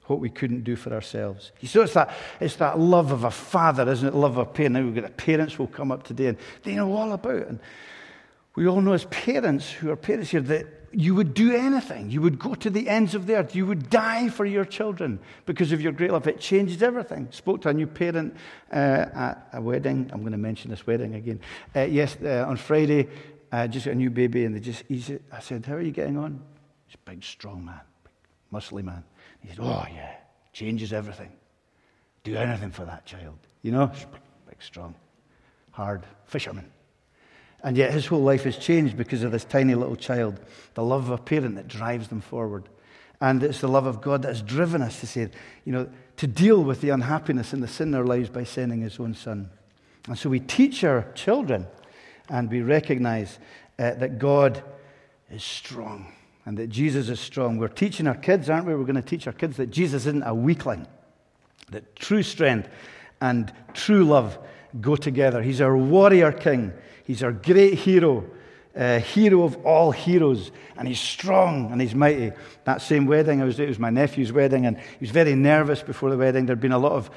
what 0.07 0.19
we 0.19 0.29
couldn't 0.29 0.63
do 0.63 0.75
for 0.75 0.91
ourselves. 0.91 1.51
So 1.63 1.83
it's 1.83 1.93
that, 1.93 2.13
it's 2.39 2.55
that 2.57 2.79
love 2.79 3.11
of 3.11 3.23
a 3.23 3.31
father, 3.31 3.89
isn't 3.89 4.07
it? 4.07 4.13
Love 4.13 4.37
of 4.37 4.47
a 4.47 4.51
parent. 4.51 4.73
Now 4.73 4.81
we've 4.81 4.95
got 4.95 5.03
the 5.03 5.09
parents 5.11 5.57
will 5.57 5.67
come 5.67 5.91
up 5.91 6.03
today 6.03 6.27
and 6.27 6.37
they 6.63 6.75
know 6.75 6.91
all 6.93 7.13
about 7.13 7.35
it. 7.35 7.47
And 7.47 7.59
we 8.55 8.67
all 8.67 8.81
know 8.81 8.93
as 8.93 9.05
parents 9.05 9.71
who 9.71 9.91
are 9.91 9.95
parents 9.95 10.31
here 10.31 10.41
that 10.41 10.67
you 10.91 11.13
would 11.13 11.35
do 11.35 11.55
anything. 11.55 12.09
You 12.09 12.21
would 12.21 12.39
go 12.39 12.55
to 12.55 12.69
the 12.69 12.89
ends 12.89 13.13
of 13.13 13.27
the 13.27 13.35
earth. 13.35 13.55
You 13.55 13.67
would 13.67 13.89
die 13.91 14.27
for 14.27 14.45
your 14.45 14.65
children 14.65 15.19
because 15.45 15.71
of 15.71 15.79
your 15.79 15.91
great 15.91 16.11
love. 16.11 16.27
It 16.27 16.39
changes 16.39 16.81
everything. 16.81 17.27
Spoke 17.31 17.61
to 17.61 17.69
a 17.69 17.73
new 17.73 17.87
parent 17.87 18.35
uh, 18.73 18.75
at 18.75 19.49
a 19.53 19.61
wedding. 19.61 20.09
I'm 20.11 20.21
going 20.21 20.31
to 20.31 20.39
mention 20.39 20.71
this 20.71 20.87
wedding 20.87 21.13
again. 21.13 21.39
Uh, 21.75 21.81
yes, 21.81 22.17
uh, 22.23 22.45
on 22.47 22.57
Friday, 22.57 23.07
I 23.51 23.67
just 23.67 23.85
got 23.85 23.91
a 23.91 23.95
new 23.95 24.09
baby, 24.09 24.45
and 24.45 24.55
they 24.55 24.59
just, 24.59 24.83
I 25.31 25.39
said, 25.39 25.65
How 25.65 25.75
are 25.75 25.81
you 25.81 25.91
getting 25.91 26.17
on? 26.17 26.41
He's 26.89 26.95
a 26.95 27.09
big, 27.11 27.23
strong 27.23 27.63
man, 27.65 27.81
big, 28.03 28.13
muscly 28.51 28.83
man. 28.83 29.03
He 29.41 29.49
said, 29.49 29.59
Oh, 29.61 29.85
yeah, 29.93 30.15
changes 30.53 30.91
everything. 30.91 31.31
Do 32.23 32.35
anything 32.35 32.71
for 32.71 32.83
that 32.83 33.05
child. 33.05 33.37
You 33.61 33.73
know, 33.73 33.87
big, 33.87 34.07
big 34.47 34.63
strong, 34.63 34.95
hard 35.69 36.03
fisherman. 36.25 36.71
And 37.63 37.77
yet 37.77 37.93
his 37.93 38.07
whole 38.07 38.23
life 38.23 38.43
has 38.45 38.57
changed 38.57 38.97
because 38.97 39.21
of 39.21 39.31
this 39.31 39.45
tiny 39.45 39.75
little 39.75 39.95
child, 39.95 40.39
the 40.73 40.83
love 40.83 41.11
of 41.11 41.19
a 41.19 41.21
parent 41.21 41.57
that 41.57 41.67
drives 41.67 42.07
them 42.07 42.21
forward. 42.21 42.67
And 43.21 43.43
it's 43.43 43.61
the 43.61 43.67
love 43.67 43.85
of 43.85 44.01
God 44.01 44.23
that 44.23 44.29
has 44.29 44.41
driven 44.41 44.81
us 44.81 44.99
to 45.01 45.05
say, 45.05 45.29
you 45.65 45.71
know, 45.71 45.87
to 46.17 46.25
deal 46.25 46.63
with 46.63 46.81
the 46.81 46.89
unhappiness 46.89 47.53
and 47.53 47.61
the 47.61 47.67
sin 47.67 47.89
in 47.89 47.95
our 47.95 48.05
lives 48.05 48.29
by 48.29 48.45
sending 48.45 48.81
his 48.81 48.99
own 48.99 49.13
son. 49.13 49.51
And 50.07 50.17
so 50.17 50.27
we 50.27 50.39
teach 50.39 50.83
our 50.83 51.11
children 51.13 51.67
and 52.29 52.49
we 52.49 52.61
recognize 52.61 53.37
uh, 53.77 53.93
that 53.93 54.17
God 54.17 54.63
is 55.29 55.43
strong 55.43 56.13
and 56.45 56.57
that 56.57 56.67
Jesus 56.67 57.09
is 57.09 57.19
strong. 57.19 57.57
We're 57.57 57.67
teaching 57.67 58.07
our 58.07 58.15
kids, 58.15 58.49
aren't 58.49 58.65
we? 58.65 58.75
We're 58.75 58.83
going 58.83 58.95
to 58.95 59.01
teach 59.01 59.27
our 59.27 59.33
kids 59.33 59.57
that 59.57 59.67
Jesus 59.67 60.05
isn't 60.05 60.23
a 60.23 60.33
weakling, 60.33 60.87
that 61.71 61.95
true 61.95 62.23
strength 62.23 62.69
and 63.21 63.51
true 63.73 64.03
love 64.03 64.37
go 64.79 64.95
together. 64.95 65.41
He's 65.41 65.61
our 65.61 65.77
warrior 65.77 66.31
king, 66.31 66.73
he's 67.03 67.23
our 67.23 67.31
great 67.31 67.75
hero. 67.75 68.25
Uh, 68.77 68.99
hero 68.99 69.43
of 69.43 69.57
all 69.65 69.91
heroes, 69.91 70.51
and 70.77 70.87
he's 70.87 70.99
strong 70.99 71.71
and 71.71 71.81
he's 71.81 71.95
mighty. 71.95 72.31
That 72.65 72.81
same 72.81 73.07
wedding 73.07 73.41
I 73.41 73.45
was 73.45 73.59
it 73.59 73.67
was 73.67 73.79
my 73.79 73.89
nephew's 73.89 74.31
wedding, 74.31 74.67
and 74.67 74.77
he 74.77 74.97
was 75.01 75.09
very 75.09 75.35
nervous 75.35 75.81
before 75.81 76.11
the 76.11 76.17
wedding. 76.17 76.45
There'd 76.45 76.61
been 76.61 76.71
a 76.71 76.79
lot 76.79 76.93
of 76.93 77.09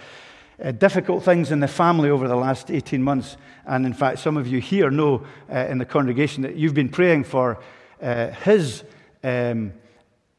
uh, 0.62 0.70
difficult 0.70 1.24
things 1.24 1.50
in 1.50 1.60
the 1.60 1.68
family 1.68 2.10
over 2.10 2.28
the 2.28 2.36
last 2.36 2.70
18 2.70 3.02
months. 3.02 3.36
And 3.66 3.84
in 3.86 3.92
fact, 3.92 4.18
some 4.18 4.36
of 4.36 4.46
you 4.46 4.60
here 4.60 4.90
know 4.90 5.24
uh, 5.50 5.66
in 5.68 5.78
the 5.78 5.84
congregation 5.84 6.42
that 6.42 6.56
you've 6.56 6.74
been 6.74 6.88
praying 6.88 7.24
for 7.24 7.60
uh, 8.00 8.28
his 8.28 8.84
um, 9.22 9.72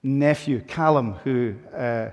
nephew, 0.01 0.61
Callum, 0.61 1.13
who 1.13 1.55
uh, 1.75 2.09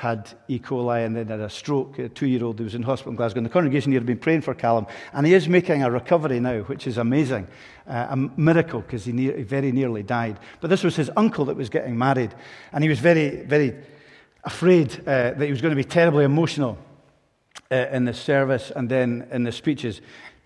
had 0.00 0.30
E. 0.48 0.58
coli 0.58 1.04
and 1.04 1.14
then 1.14 1.28
had 1.28 1.40
a 1.40 1.50
stroke, 1.50 1.98
a 1.98 2.08
two 2.08 2.26
year 2.26 2.42
old 2.42 2.58
who 2.58 2.64
was 2.64 2.74
in 2.74 2.82
hospital 2.82 3.10
in 3.10 3.16
Glasgow. 3.16 3.38
And 3.38 3.46
the 3.46 3.50
congregation 3.50 3.92
here 3.92 4.00
had 4.00 4.06
been 4.06 4.18
praying 4.18 4.40
for 4.40 4.54
Callum, 4.54 4.86
and 5.12 5.26
he 5.26 5.34
is 5.34 5.46
making 5.46 5.82
a 5.82 5.90
recovery 5.90 6.40
now, 6.40 6.60
which 6.60 6.86
is 6.86 6.96
amazing. 6.96 7.46
Uh, 7.86 8.06
a 8.10 8.16
miracle 8.16 8.80
because 8.80 9.04
he, 9.04 9.12
he 9.12 9.42
very 9.42 9.72
nearly 9.72 10.02
died. 10.02 10.38
But 10.60 10.70
this 10.70 10.82
was 10.82 10.96
his 10.96 11.10
uncle 11.16 11.44
that 11.46 11.56
was 11.56 11.68
getting 11.68 11.98
married, 11.98 12.34
and 12.72 12.82
he 12.82 12.88
was 12.88 12.98
very, 12.98 13.44
very 13.44 13.74
afraid 14.44 15.00
uh, 15.00 15.32
that 15.32 15.44
he 15.44 15.50
was 15.50 15.60
going 15.60 15.72
to 15.72 15.76
be 15.76 15.84
terribly 15.84 16.24
emotional 16.24 16.78
uh, 17.70 17.86
in 17.92 18.04
the 18.04 18.14
service 18.14 18.72
and 18.74 18.88
then 18.88 19.28
in 19.30 19.44
the 19.44 19.52
speeches. 19.52 20.00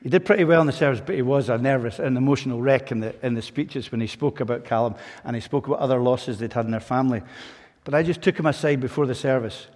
He 0.05 0.11
did 0.11 0.27
pretty 0.27 0.45
well 0.45 0.61
in 0.61 0.67
the 0.67 0.73
service, 0.73 1.01
but 1.05 1.15
he 1.15 1.23
was 1.23 1.49
a 1.49 1.57
nervous 1.57 1.99
and 1.99 2.19
emotional 2.19 2.61
wreck 2.61 2.93
in 2.93 3.01
the, 3.01 3.15
in 3.27 3.33
the 3.33 3.41
speeches 3.41 3.91
when 3.91 4.03
he 4.03 4.07
spoke 4.07 4.41
about 4.41 4.67
Callum 4.67 4.97
and 5.25 5.35
he 5.35 5.41
spoke 5.41 5.67
about 5.67 5.79
other 5.79 5.99
losses 5.99 6.39
they'd 6.39 6.53
had 6.53 6.67
in 6.67 6.73
their 6.73 6.81
family. 6.81 7.23
But 7.85 7.95
I 7.95 8.03
just 8.03 8.21
took 8.21 8.39
him 8.39 8.45
aside 8.45 8.81
before 8.81 9.07
the 9.07 9.15
service, 9.15 9.67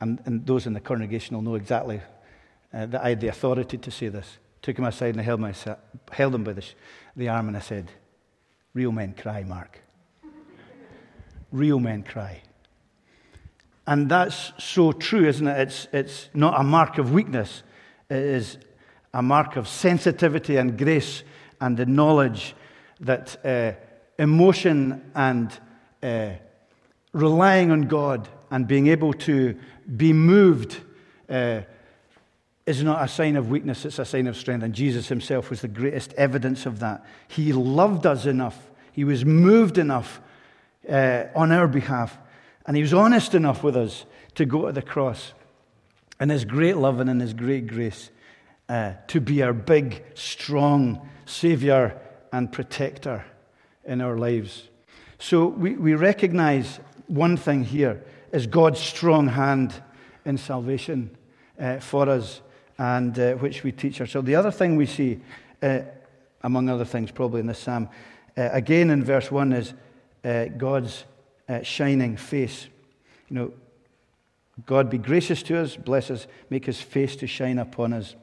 and, 0.00 0.22
and 0.26 0.46
those 0.46 0.68
in 0.68 0.74
the 0.74 0.80
congregation 0.80 1.34
will 1.34 1.42
know 1.42 1.56
exactly 1.56 2.00
uh, 2.72 2.86
that 2.86 3.02
I 3.02 3.08
had 3.08 3.20
the 3.20 3.26
authority 3.26 3.78
to 3.78 3.90
say 3.90 4.06
this. 4.06 4.38
Took 4.62 4.78
him 4.78 4.84
aside 4.84 5.16
and 5.16 5.20
I 5.20 5.24
held, 5.24 5.40
my, 5.40 5.52
held 6.12 6.36
him 6.36 6.44
by 6.44 6.52
the, 6.52 6.64
the 7.16 7.28
arm 7.28 7.48
and 7.48 7.56
I 7.56 7.60
said, 7.60 7.90
Real 8.74 8.92
men 8.92 9.12
cry, 9.12 9.42
Mark. 9.42 9.80
Real 11.50 11.80
men 11.80 12.04
cry. 12.04 12.42
And 13.88 14.08
that's 14.08 14.52
so 14.58 14.92
true, 14.92 15.26
isn't 15.26 15.48
it? 15.48 15.58
It's, 15.58 15.88
it's 15.92 16.28
not 16.32 16.60
a 16.60 16.62
mark 16.62 16.98
of 16.98 17.10
weakness, 17.10 17.64
it 18.08 18.18
is 18.18 18.58
a 19.18 19.22
mark 19.22 19.56
of 19.56 19.66
sensitivity 19.66 20.58
and 20.58 20.78
grace 20.78 21.24
and 21.60 21.76
the 21.76 21.84
knowledge 21.86 22.54
that 23.00 23.44
uh, 23.44 23.72
emotion 24.16 25.10
and 25.12 25.58
uh, 26.04 26.30
relying 27.12 27.72
on 27.72 27.82
God 27.82 28.28
and 28.52 28.68
being 28.68 28.86
able 28.86 29.12
to 29.14 29.58
be 29.96 30.12
moved 30.12 30.78
uh, 31.28 31.62
is 32.64 32.84
not 32.84 33.02
a 33.02 33.08
sign 33.08 33.34
of 33.34 33.50
weakness, 33.50 33.84
it's 33.84 33.98
a 33.98 34.04
sign 34.04 34.28
of 34.28 34.36
strength. 34.36 34.62
And 34.62 34.72
Jesus 34.72 35.08
himself 35.08 35.50
was 35.50 35.62
the 35.62 35.68
greatest 35.68 36.12
evidence 36.12 36.64
of 36.64 36.78
that. 36.78 37.04
He 37.26 37.52
loved 37.52 38.06
us 38.06 38.24
enough, 38.24 38.70
he 38.92 39.02
was 39.02 39.24
moved 39.24 39.78
enough 39.78 40.20
uh, 40.88 41.24
on 41.34 41.50
our 41.50 41.66
behalf 41.66 42.16
and 42.66 42.76
he 42.76 42.82
was 42.82 42.94
honest 42.94 43.34
enough 43.34 43.64
with 43.64 43.76
us 43.76 44.04
to 44.36 44.44
go 44.46 44.66
to 44.66 44.72
the 44.72 44.80
cross 44.80 45.32
in 46.20 46.28
his 46.28 46.44
great 46.44 46.76
love 46.76 47.00
and 47.00 47.10
in 47.10 47.18
his 47.18 47.34
great 47.34 47.66
grace 47.66 48.10
uh, 48.68 48.92
to 49.08 49.20
be 49.20 49.42
our 49.42 49.52
big, 49.52 50.04
strong 50.14 51.08
Savior 51.26 52.00
and 52.32 52.52
protector 52.52 53.24
in 53.84 54.00
our 54.00 54.16
lives. 54.16 54.68
So 55.18 55.46
we, 55.46 55.74
we 55.74 55.94
recognize 55.94 56.78
one 57.06 57.36
thing 57.36 57.64
here 57.64 58.04
is 58.32 58.46
God's 58.46 58.80
strong 58.80 59.28
hand 59.28 59.74
in 60.24 60.36
salvation 60.36 61.16
uh, 61.58 61.78
for 61.78 62.08
us, 62.08 62.40
and 62.78 63.18
uh, 63.18 63.32
which 63.34 63.64
we 63.64 63.72
teach 63.72 64.00
ourselves. 64.00 64.26
The 64.26 64.36
other 64.36 64.50
thing 64.50 64.76
we 64.76 64.86
see, 64.86 65.20
uh, 65.62 65.80
among 66.42 66.68
other 66.68 66.84
things, 66.84 67.10
probably 67.10 67.40
in 67.40 67.46
this 67.46 67.58
psalm, 67.58 67.88
uh, 68.36 68.50
again 68.52 68.90
in 68.90 69.02
verse 69.02 69.30
1, 69.30 69.52
is 69.52 69.74
uh, 70.24 70.44
God's 70.56 71.04
uh, 71.48 71.62
shining 71.62 72.16
face. 72.16 72.68
You 73.28 73.36
know, 73.36 73.52
God 74.66 74.90
be 74.90 74.98
gracious 74.98 75.42
to 75.44 75.58
us, 75.58 75.76
bless 75.76 76.10
us, 76.10 76.26
make 76.50 76.66
his 76.66 76.80
face 76.80 77.16
to 77.16 77.26
shine 77.26 77.58
upon 77.58 77.92
us. 77.92 78.14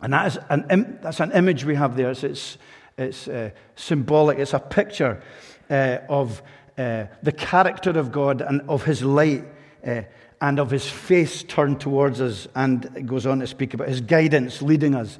And 0.00 0.12
that 0.12 0.26
is 0.26 0.38
an, 0.48 0.98
that's 1.02 1.20
an 1.20 1.32
image 1.32 1.64
we 1.64 1.74
have 1.74 1.96
there. 1.96 2.10
It's, 2.10 2.24
it's, 2.24 2.58
it's 2.96 3.28
uh, 3.28 3.50
symbolic, 3.76 4.38
it's 4.38 4.54
a 4.54 4.60
picture 4.60 5.22
uh, 5.70 5.98
of 6.08 6.42
uh, 6.76 7.06
the 7.22 7.32
character 7.32 7.90
of 7.90 8.12
God 8.12 8.40
and 8.40 8.62
of 8.68 8.84
his 8.84 9.02
light 9.02 9.44
uh, 9.86 10.02
and 10.40 10.60
of 10.60 10.70
his 10.70 10.88
face 10.88 11.42
turned 11.42 11.80
towards 11.80 12.20
us. 12.20 12.46
And 12.54 12.84
it 12.94 13.06
goes 13.06 13.26
on 13.26 13.40
to 13.40 13.46
speak 13.46 13.74
about 13.74 13.88
his 13.88 14.00
guidance 14.00 14.62
leading 14.62 14.94
us. 14.94 15.18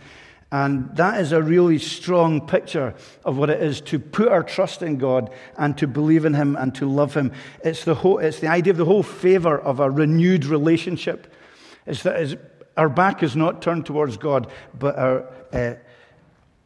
And 0.50 0.96
that 0.96 1.20
is 1.20 1.32
a 1.32 1.42
really 1.42 1.78
strong 1.78 2.46
picture 2.46 2.94
of 3.24 3.36
what 3.36 3.50
it 3.50 3.62
is 3.62 3.82
to 3.82 3.98
put 3.98 4.28
our 4.28 4.42
trust 4.42 4.80
in 4.80 4.96
God 4.96 5.30
and 5.58 5.76
to 5.76 5.86
believe 5.86 6.24
in 6.24 6.32
Him 6.32 6.56
and 6.56 6.74
to 6.76 6.88
love 6.88 7.12
Him. 7.12 7.32
It's 7.62 7.84
the, 7.84 7.94
whole, 7.94 8.18
it's 8.18 8.40
the 8.40 8.46
idea 8.46 8.70
of 8.70 8.78
the 8.78 8.86
whole 8.86 9.02
favor 9.02 9.58
of 9.58 9.78
a 9.78 9.90
renewed 9.90 10.46
relationship. 10.46 11.34
It's 11.84 12.02
that 12.04 12.38
our 12.78 12.88
back 12.88 13.22
is 13.22 13.34
not 13.36 13.60
turned 13.60 13.84
towards 13.84 14.16
God, 14.16 14.50
but 14.78 14.96
our, 14.96 15.26
uh, 15.52 15.74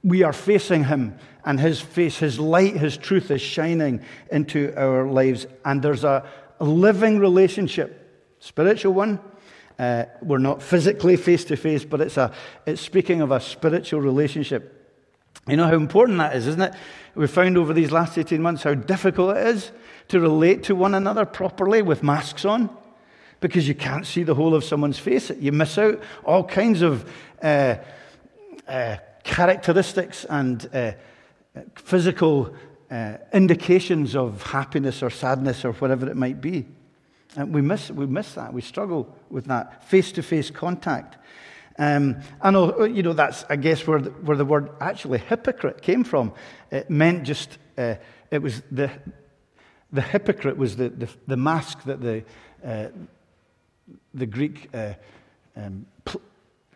we 0.04 0.22
are 0.22 0.32
facing 0.32 0.84
Him, 0.84 1.18
and 1.44 1.58
His 1.58 1.80
face, 1.80 2.18
His 2.18 2.38
light, 2.38 2.76
His 2.76 2.96
truth 2.96 3.30
is 3.30 3.40
shining 3.40 4.02
into 4.30 4.74
our 4.76 5.08
lives. 5.08 5.46
And 5.64 5.82
there's 5.82 6.04
a, 6.04 6.28
living 6.60 7.18
relationship, 7.18 8.36
spiritual 8.38 8.92
one, 8.92 9.18
uh, 9.80 10.04
we're 10.20 10.38
not 10.38 10.62
physically 10.62 11.16
face 11.16 11.44
to 11.46 11.56
face, 11.56 11.84
but 11.84 12.00
it's, 12.00 12.16
a, 12.16 12.32
it's 12.66 12.80
speaking 12.80 13.20
of 13.20 13.32
a 13.32 13.40
spiritual 13.40 14.00
relationship. 14.00 14.78
You 15.48 15.56
know 15.56 15.66
how 15.66 15.74
important 15.74 16.18
that 16.18 16.36
is, 16.36 16.46
isn't 16.46 16.60
it? 16.60 16.74
We've 17.16 17.28
found 17.28 17.58
over 17.58 17.72
these 17.72 17.90
last 17.90 18.16
18 18.16 18.40
months 18.40 18.62
how 18.62 18.74
difficult 18.74 19.36
it 19.36 19.46
is 19.46 19.72
to 20.08 20.20
relate 20.20 20.62
to 20.64 20.76
one 20.76 20.94
another 20.94 21.24
properly 21.24 21.82
with 21.82 22.04
masks 22.04 22.44
on 22.44 22.70
because 23.42 23.68
you 23.68 23.74
can't 23.74 24.06
see 24.06 24.22
the 24.22 24.34
whole 24.34 24.54
of 24.54 24.64
someone's 24.64 24.98
face. 24.98 25.30
You 25.38 25.52
miss 25.52 25.76
out 25.76 26.00
all 26.24 26.44
kinds 26.44 26.80
of 26.80 27.10
uh, 27.42 27.76
uh, 28.66 28.96
characteristics 29.24 30.24
and 30.24 30.66
uh, 30.72 30.92
physical 31.74 32.54
uh, 32.90 33.18
indications 33.34 34.16
of 34.16 34.42
happiness 34.42 35.02
or 35.02 35.10
sadness 35.10 35.64
or 35.64 35.72
whatever 35.72 36.08
it 36.08 36.16
might 36.16 36.40
be. 36.40 36.66
And 37.36 37.52
we 37.52 37.62
miss, 37.62 37.90
we 37.90 38.06
miss 38.06 38.34
that. 38.34 38.52
We 38.52 38.60
struggle 38.60 39.14
with 39.30 39.46
that 39.46 39.84
face 39.84 40.12
to 40.12 40.22
face 40.22 40.50
contact. 40.50 41.18
Um, 41.78 42.20
and, 42.42 42.56
uh, 42.56 42.84
you 42.84 43.02
know, 43.02 43.14
that's, 43.14 43.44
I 43.48 43.56
guess, 43.56 43.86
where 43.86 44.00
the, 44.00 44.10
where 44.10 44.36
the 44.36 44.44
word 44.44 44.70
actually 44.80 45.18
hypocrite 45.18 45.82
came 45.82 46.04
from. 46.04 46.32
It 46.70 46.90
meant 46.90 47.24
just, 47.24 47.58
uh, 47.78 47.94
it 48.30 48.42
was 48.42 48.62
the, 48.70 48.90
the 49.90 50.02
hypocrite 50.02 50.56
was 50.56 50.76
the, 50.76 50.90
the, 50.90 51.08
the 51.26 51.36
mask 51.36 51.84
that 51.84 52.00
the, 52.02 52.24
uh, 52.64 52.88
the 54.14 54.26
Greek, 54.26 54.68
uh, 54.74 54.94
um, 55.56 55.86
pl- 56.04 56.22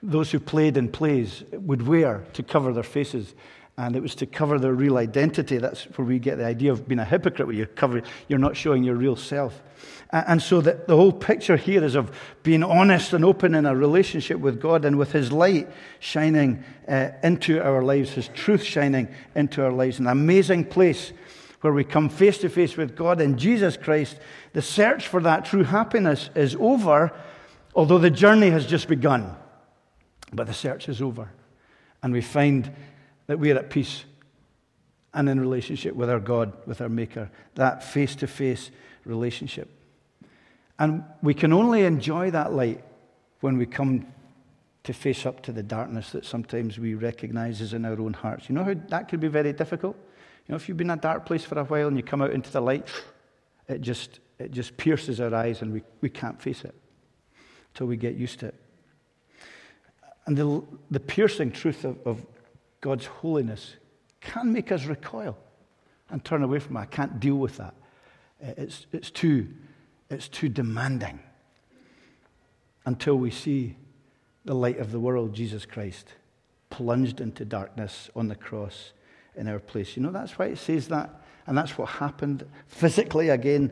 those 0.02 0.30
who 0.30 0.40
played 0.40 0.76
in 0.76 0.88
plays 0.88 1.44
would 1.52 1.86
wear 1.86 2.24
to 2.34 2.42
cover 2.42 2.72
their 2.72 2.82
faces 2.82 3.34
and 3.78 3.94
it 3.94 4.00
was 4.00 4.14
to 4.14 4.26
cover 4.26 4.58
their 4.58 4.72
real 4.72 4.96
identity. 4.96 5.58
That's 5.58 5.84
where 5.96 6.06
we 6.06 6.18
get 6.18 6.38
the 6.38 6.46
idea 6.46 6.72
of 6.72 6.88
being 6.88 6.98
a 6.98 7.04
hypocrite, 7.04 7.46
where 7.46 7.56
you 7.56 7.66
cover, 7.66 8.02
you're 8.26 8.38
not 8.38 8.56
showing 8.56 8.82
your 8.82 8.94
real 8.94 9.16
self. 9.16 9.62
And 10.10 10.40
so 10.40 10.62
the, 10.62 10.80
the 10.86 10.96
whole 10.96 11.12
picture 11.12 11.56
here 11.56 11.84
is 11.84 11.94
of 11.94 12.16
being 12.42 12.62
honest 12.62 13.12
and 13.12 13.24
open 13.24 13.54
in 13.54 13.66
a 13.66 13.76
relationship 13.76 14.38
with 14.38 14.62
God 14.62 14.84
and 14.86 14.96
with 14.96 15.12
His 15.12 15.30
light 15.30 15.68
shining 15.98 16.64
uh, 16.88 17.10
into 17.22 17.62
our 17.62 17.82
lives, 17.82 18.12
His 18.12 18.28
truth 18.28 18.62
shining 18.62 19.08
into 19.34 19.62
our 19.62 19.72
lives. 19.72 19.98
An 19.98 20.06
amazing 20.06 20.64
place 20.66 21.12
where 21.60 21.72
we 21.72 21.84
come 21.84 22.08
face 22.08 22.38
to 22.38 22.48
face 22.48 22.76
with 22.76 22.96
God 22.96 23.20
in 23.20 23.38
Jesus 23.38 23.76
Christ. 23.76 24.18
The 24.52 24.62
search 24.62 25.08
for 25.08 25.20
that 25.22 25.44
true 25.44 25.64
happiness 25.64 26.30
is 26.34 26.56
over, 26.56 27.12
although 27.74 27.98
the 27.98 28.10
journey 28.10 28.50
has 28.50 28.66
just 28.66 28.88
begun. 28.88 29.34
But 30.32 30.46
the 30.46 30.54
search 30.54 30.88
is 30.88 31.00
over. 31.00 31.30
And 32.02 32.12
we 32.12 32.20
find 32.20 32.70
that 33.26 33.38
we 33.38 33.50
are 33.52 33.58
at 33.58 33.70
peace 33.70 34.04
and 35.14 35.28
in 35.28 35.40
relationship 35.40 35.94
with 35.94 36.10
our 36.10 36.20
God, 36.20 36.52
with 36.66 36.80
our 36.80 36.88
Maker, 36.88 37.30
that 37.54 37.82
face 37.82 38.14
to 38.16 38.26
face 38.26 38.70
relationship. 39.04 39.70
And 40.78 41.04
we 41.22 41.32
can 41.32 41.52
only 41.52 41.84
enjoy 41.84 42.30
that 42.32 42.52
light 42.52 42.84
when 43.40 43.56
we 43.56 43.64
come 43.64 44.06
to 44.84 44.92
face 44.92 45.26
up 45.26 45.42
to 45.42 45.52
the 45.52 45.62
darkness 45.62 46.12
that 46.12 46.24
sometimes 46.24 46.78
we 46.78 46.94
recognize 46.94 47.60
is 47.60 47.72
in 47.72 47.84
our 47.84 47.98
own 47.98 48.12
hearts. 48.12 48.48
You 48.48 48.54
know 48.54 48.64
how 48.64 48.74
that 48.88 49.08
could 49.08 49.20
be 49.20 49.28
very 49.28 49.52
difficult? 49.52 49.96
You 50.46 50.52
know, 50.52 50.56
if 50.56 50.68
you've 50.68 50.76
been 50.76 50.90
in 50.90 50.98
a 50.98 51.00
dark 51.00 51.26
place 51.26 51.44
for 51.44 51.58
a 51.58 51.64
while 51.64 51.88
and 51.88 51.96
you 51.96 52.04
come 52.04 52.22
out 52.22 52.30
into 52.30 52.52
the 52.52 52.60
light, 52.60 52.86
it 53.68 53.80
just, 53.80 54.20
it 54.38 54.52
just 54.52 54.76
pierces 54.76 55.20
our 55.20 55.34
eyes 55.34 55.60
and 55.60 55.72
we, 55.72 55.82
we 56.00 56.08
can't 56.08 56.40
face 56.40 56.64
it 56.64 56.74
until 57.72 57.88
we 57.88 57.96
get 57.96 58.14
used 58.14 58.40
to 58.40 58.46
it. 58.46 58.54
And 60.26 60.36
the, 60.36 60.62
the 60.90 61.00
piercing 61.00 61.50
truth 61.50 61.84
of, 61.84 61.98
of 62.06 62.24
God's 62.80 63.06
holiness 63.06 63.74
can 64.20 64.52
make 64.52 64.70
us 64.70 64.84
recoil 64.84 65.36
and 66.10 66.24
turn 66.24 66.42
away 66.44 66.60
from 66.60 66.76
it. 66.76 66.80
I 66.80 66.86
can't 66.86 67.18
deal 67.18 67.36
with 67.36 67.56
that. 67.56 67.74
It's, 68.40 68.86
it's, 68.92 69.10
too, 69.10 69.48
it's 70.10 70.28
too 70.28 70.48
demanding 70.48 71.18
until 72.84 73.16
we 73.16 73.32
see 73.32 73.76
the 74.44 74.54
light 74.54 74.78
of 74.78 74.92
the 74.92 75.00
world, 75.00 75.34
Jesus 75.34 75.66
Christ, 75.66 76.06
plunged 76.70 77.20
into 77.20 77.44
darkness 77.44 78.10
on 78.14 78.28
the 78.28 78.36
cross 78.36 78.92
in 79.36 79.48
our 79.48 79.58
place. 79.58 79.96
You 79.96 80.02
know, 80.02 80.10
that's 80.10 80.38
why 80.38 80.46
it 80.46 80.58
says 80.58 80.88
that. 80.88 81.10
And 81.46 81.56
that's 81.56 81.78
what 81.78 81.88
happened 81.88 82.44
physically 82.66 83.28
again 83.28 83.70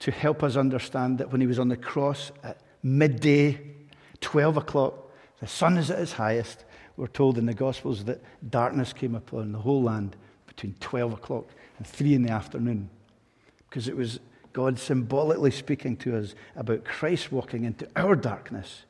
to 0.00 0.10
help 0.10 0.42
us 0.42 0.56
understand 0.56 1.18
that 1.18 1.30
when 1.30 1.40
he 1.40 1.46
was 1.46 1.58
on 1.58 1.68
the 1.68 1.76
cross 1.76 2.32
at 2.42 2.58
midday, 2.82 3.60
12 4.20 4.56
o'clock, 4.56 4.94
the 5.40 5.46
sun 5.46 5.78
is 5.78 5.90
at 5.90 6.00
its 6.00 6.12
highest. 6.12 6.64
We're 6.96 7.06
told 7.06 7.38
in 7.38 7.46
the 7.46 7.54
Gospels 7.54 8.04
that 8.04 8.20
darkness 8.50 8.92
came 8.92 9.14
upon 9.14 9.52
the 9.52 9.58
whole 9.58 9.82
land 9.82 10.16
between 10.46 10.74
12 10.80 11.12
o'clock 11.14 11.46
and 11.78 11.86
3 11.86 12.14
in 12.14 12.22
the 12.22 12.32
afternoon 12.32 12.90
because 13.68 13.88
it 13.88 13.96
was 13.96 14.20
God 14.52 14.78
symbolically 14.78 15.50
speaking 15.50 15.96
to 15.98 16.16
us 16.16 16.34
about 16.56 16.84
Christ 16.84 17.32
walking 17.32 17.64
into 17.64 17.88
our 17.96 18.14
darkness 18.14 18.84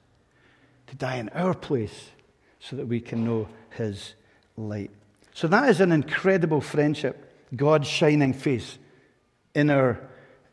to 0.88 0.96
die 0.96 1.16
in 1.16 1.28
our 1.30 1.54
place 1.54 2.10
so 2.58 2.76
that 2.76 2.86
we 2.86 3.00
can 3.00 3.24
know 3.24 3.48
his 3.70 4.14
light. 4.56 4.90
So 5.34 5.48
that 5.48 5.68
is 5.68 5.80
an 5.80 5.92
incredible 5.92 6.60
friendship, 6.60 7.48
God's 7.54 7.88
shining 7.88 8.32
face 8.32 8.78
in 9.54 9.70
our 9.70 10.00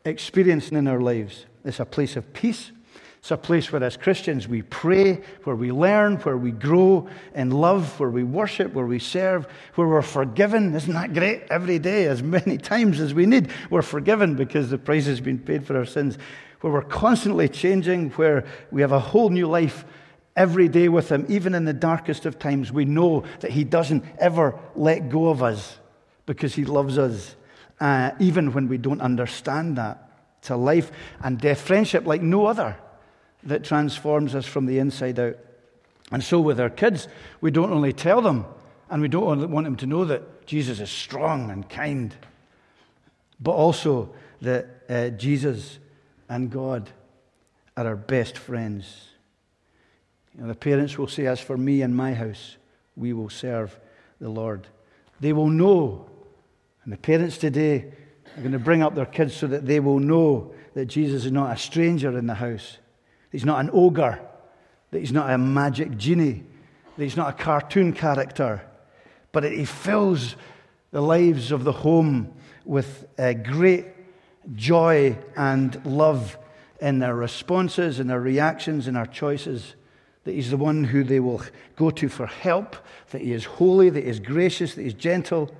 experience 0.04 0.68
and 0.68 0.78
in 0.78 0.88
our 0.88 1.00
lives. 1.00 1.46
It's 1.64 1.80
a 1.80 1.84
place 1.84 2.16
of 2.16 2.32
peace 2.32 2.72
it's 3.20 3.30
a 3.30 3.36
place 3.36 3.70
where, 3.70 3.84
as 3.84 3.98
Christians, 3.98 4.48
we 4.48 4.62
pray, 4.62 5.20
where 5.44 5.54
we 5.54 5.72
learn, 5.72 6.16
where 6.16 6.38
we 6.38 6.52
grow 6.52 7.06
in 7.34 7.50
love, 7.50 8.00
where 8.00 8.08
we 8.08 8.24
worship, 8.24 8.72
where 8.72 8.86
we 8.86 8.98
serve, 8.98 9.46
where 9.74 9.86
we're 9.86 10.00
forgiven. 10.00 10.74
Isn't 10.74 10.94
that 10.94 11.12
great? 11.12 11.42
Every 11.50 11.78
day, 11.78 12.06
as 12.06 12.22
many 12.22 12.56
times 12.72 12.98
as 12.98 13.12
we 13.12 13.26
need, 13.26 13.50
we're 13.68 13.82
forgiven 13.82 14.36
because 14.36 14.70
the 14.70 14.78
price 14.78 15.04
has 15.04 15.20
been 15.20 15.38
paid 15.38 15.66
for 15.66 15.76
our 15.76 15.84
sins. 15.84 16.16
Where 16.62 16.72
we're 16.72 16.82
constantly 16.82 17.50
changing, 17.50 18.10
where 18.12 18.46
we 18.70 18.80
have 18.80 18.92
a 18.92 18.98
whole 18.98 19.28
new 19.28 19.46
life 19.46 19.84
every 20.36 20.68
day 20.68 20.88
with 20.88 21.10
Him, 21.10 21.26
even 21.28 21.54
in 21.54 21.64
the 21.64 21.72
darkest 21.72 22.26
of 22.26 22.38
times. 22.38 22.72
We 22.72 22.84
know 22.84 23.24
that 23.40 23.50
He 23.50 23.64
doesn't 23.64 24.04
ever 24.18 24.58
let 24.74 25.08
go 25.08 25.28
of 25.28 25.42
us 25.42 25.78
because 26.26 26.54
He 26.54 26.64
loves 26.64 26.98
us, 26.98 27.36
uh, 27.80 28.12
even 28.18 28.52
when 28.52 28.68
we 28.68 28.78
don't 28.78 29.00
understand 29.00 29.76
that. 29.76 30.10
It's 30.38 30.50
a 30.50 30.56
life 30.56 30.90
and 31.22 31.38
death 31.38 31.60
friendship 31.60 32.06
like 32.06 32.22
no 32.22 32.46
other 32.46 32.76
that 33.42 33.64
transforms 33.64 34.34
us 34.34 34.46
from 34.46 34.66
the 34.66 34.78
inside 34.78 35.18
out. 35.18 35.36
And 36.10 36.22
so, 36.22 36.40
with 36.40 36.58
our 36.58 36.70
kids, 36.70 37.08
we 37.40 37.50
don't 37.50 37.72
only 37.72 37.92
tell 37.92 38.20
them, 38.20 38.46
and 38.88 39.00
we 39.00 39.08
don't 39.08 39.50
want 39.50 39.64
them 39.64 39.76
to 39.76 39.86
know 39.86 40.04
that 40.06 40.46
Jesus 40.46 40.80
is 40.80 40.90
strong 40.90 41.50
and 41.50 41.68
kind, 41.68 42.14
but 43.38 43.52
also 43.52 44.12
that 44.40 44.66
uh, 44.88 45.10
Jesus 45.10 45.78
and 46.28 46.50
God 46.50 46.90
are 47.76 47.86
our 47.86 47.96
best 47.96 48.36
friends. 48.36 49.10
Know, 50.40 50.48
the 50.48 50.54
parents 50.54 50.96
will 50.98 51.06
say, 51.06 51.26
As 51.26 51.38
for 51.38 51.56
me 51.56 51.82
and 51.82 51.94
my 51.94 52.14
house, 52.14 52.56
we 52.96 53.12
will 53.12 53.28
serve 53.28 53.78
the 54.20 54.28
Lord. 54.28 54.66
They 55.20 55.32
will 55.32 55.48
know, 55.48 56.08
and 56.84 56.92
the 56.92 56.96
parents 56.96 57.38
today 57.38 57.92
are 58.36 58.40
going 58.40 58.52
to 58.52 58.58
bring 58.58 58.82
up 58.82 58.94
their 58.94 59.06
kids 59.06 59.36
so 59.36 59.46
that 59.46 59.66
they 59.66 59.80
will 59.80 59.98
know 59.98 60.54
that 60.74 60.86
Jesus 60.86 61.26
is 61.26 61.32
not 61.32 61.54
a 61.54 61.58
stranger 61.58 62.16
in 62.16 62.26
the 62.26 62.34
house 62.34 62.78
he's 63.30 63.44
not 63.44 63.60
an 63.60 63.70
ogre, 63.72 64.20
that 64.90 64.98
he's 64.98 65.12
not 65.12 65.30
a 65.30 65.38
magic 65.38 65.96
genie, 65.96 66.42
that 66.96 67.04
he's 67.04 67.16
not 67.16 67.28
a 67.30 67.42
cartoon 67.42 67.92
character, 67.92 68.62
but 69.32 69.42
that 69.42 69.52
he 69.52 69.64
fills 69.64 70.36
the 70.90 71.00
lives 71.00 71.52
of 71.52 71.64
the 71.64 71.72
home 71.72 72.32
with 72.64 73.06
uh, 73.18 73.32
great 73.32 73.86
joy 74.54 75.16
and 75.36 75.84
love 75.86 76.36
in 76.80 76.98
their 76.98 77.14
responses, 77.14 78.00
in 78.00 78.08
their 78.08 78.20
reactions, 78.20 78.88
in 78.88 78.96
our 78.96 79.06
choices. 79.06 79.74
That 80.24 80.32
he's 80.32 80.50
the 80.50 80.56
one 80.56 80.84
who 80.84 81.02
they 81.02 81.20
will 81.20 81.42
go 81.76 81.90
to 81.90 82.08
for 82.08 82.26
help, 82.26 82.76
that 83.10 83.22
he 83.22 83.32
is 83.32 83.44
holy, 83.44 83.90
that 83.90 84.04
he 84.04 84.10
is 84.10 84.20
gracious, 84.20 84.74
that 84.74 84.82
he 84.82 84.88
is 84.88 84.94
gentle, 84.94 85.50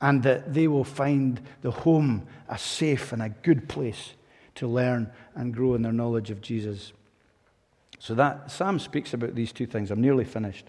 and 0.00 0.22
that 0.24 0.52
they 0.52 0.68
will 0.68 0.84
find 0.84 1.40
the 1.62 1.70
home 1.70 2.26
a 2.48 2.58
safe 2.58 3.12
and 3.12 3.22
a 3.22 3.28
good 3.28 3.68
place 3.68 4.14
to 4.56 4.66
learn 4.66 5.10
and 5.34 5.54
grow 5.54 5.74
in 5.74 5.82
their 5.82 5.92
knowledge 5.92 6.30
of 6.30 6.40
Jesus. 6.40 6.92
So 7.98 8.14
that 8.14 8.50
psalm 8.50 8.78
speaks 8.78 9.14
about 9.14 9.34
these 9.34 9.52
two 9.52 9.66
things. 9.66 9.90
I'm 9.90 10.00
nearly 10.00 10.24
finished. 10.24 10.66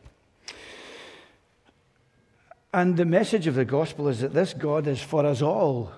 And 2.74 2.98
the 2.98 3.06
message 3.06 3.48
of 3.48 3.56
the 3.56 3.66
gospel 3.66 4.08
is 4.08 4.20
that 4.20 4.34
this 4.34 4.54
God 4.54 4.88
is 4.88 5.02
for 5.02 5.26
us 5.26 5.42
all. 5.42 5.92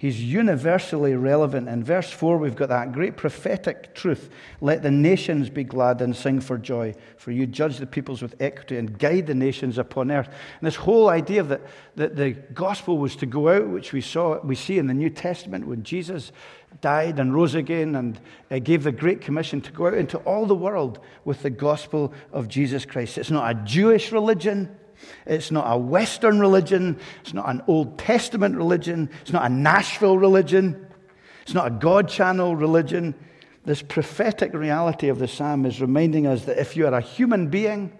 He's 0.00 0.22
universally 0.22 1.16
relevant. 1.16 1.68
In 1.68 1.82
verse 1.82 2.08
4, 2.08 2.38
we've 2.38 2.54
got 2.54 2.68
that 2.68 2.92
great 2.92 3.16
prophetic 3.16 3.96
truth 3.96 4.30
let 4.60 4.80
the 4.80 4.92
nations 4.92 5.50
be 5.50 5.64
glad 5.64 6.00
and 6.00 6.14
sing 6.14 6.38
for 6.38 6.56
joy, 6.56 6.94
for 7.16 7.32
you 7.32 7.48
judge 7.48 7.78
the 7.78 7.86
peoples 7.86 8.22
with 8.22 8.40
equity 8.40 8.76
and 8.76 8.96
guide 8.96 9.26
the 9.26 9.34
nations 9.34 9.76
upon 9.76 10.12
earth. 10.12 10.28
And 10.28 10.66
this 10.68 10.76
whole 10.76 11.08
idea 11.08 11.42
that, 11.42 11.62
that 11.96 12.14
the 12.14 12.30
gospel 12.30 12.96
was 12.96 13.16
to 13.16 13.26
go 13.26 13.48
out, 13.48 13.66
which 13.66 13.92
we, 13.92 14.00
saw, 14.00 14.40
we 14.42 14.54
see 14.54 14.78
in 14.78 14.86
the 14.86 14.94
New 14.94 15.10
Testament 15.10 15.66
when 15.66 15.82
Jesus 15.82 16.30
died 16.80 17.18
and 17.18 17.34
rose 17.34 17.56
again 17.56 17.96
and 17.96 18.20
uh, 18.52 18.60
gave 18.60 18.84
the 18.84 18.92
Great 18.92 19.20
Commission 19.20 19.60
to 19.62 19.72
go 19.72 19.88
out 19.88 19.94
into 19.94 20.18
all 20.18 20.46
the 20.46 20.54
world 20.54 21.00
with 21.24 21.42
the 21.42 21.50
gospel 21.50 22.12
of 22.32 22.46
Jesus 22.46 22.84
Christ. 22.84 23.18
It's 23.18 23.32
not 23.32 23.50
a 23.50 23.54
Jewish 23.64 24.12
religion. 24.12 24.76
It's 25.26 25.50
not 25.50 25.64
a 25.70 25.78
Western 25.78 26.40
religion. 26.40 26.98
It's 27.20 27.34
not 27.34 27.48
an 27.48 27.62
Old 27.66 27.98
Testament 27.98 28.56
religion. 28.56 29.10
It's 29.22 29.32
not 29.32 29.44
a 29.44 29.48
Nashville 29.48 30.18
religion. 30.18 30.86
It's 31.42 31.54
not 31.54 31.66
a 31.66 31.70
God 31.70 32.08
channel 32.08 32.56
religion. 32.56 33.14
This 33.64 33.82
prophetic 33.82 34.54
reality 34.54 35.08
of 35.08 35.18
the 35.18 35.28
psalm 35.28 35.66
is 35.66 35.80
reminding 35.80 36.26
us 36.26 36.44
that 36.44 36.58
if 36.58 36.76
you 36.76 36.86
are 36.86 36.94
a 36.94 37.00
human 37.00 37.48
being, 37.48 37.92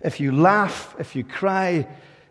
if 0.00 0.20
you 0.20 0.32
laugh, 0.32 0.94
if 0.98 1.16
you 1.16 1.24
cry, 1.24 1.86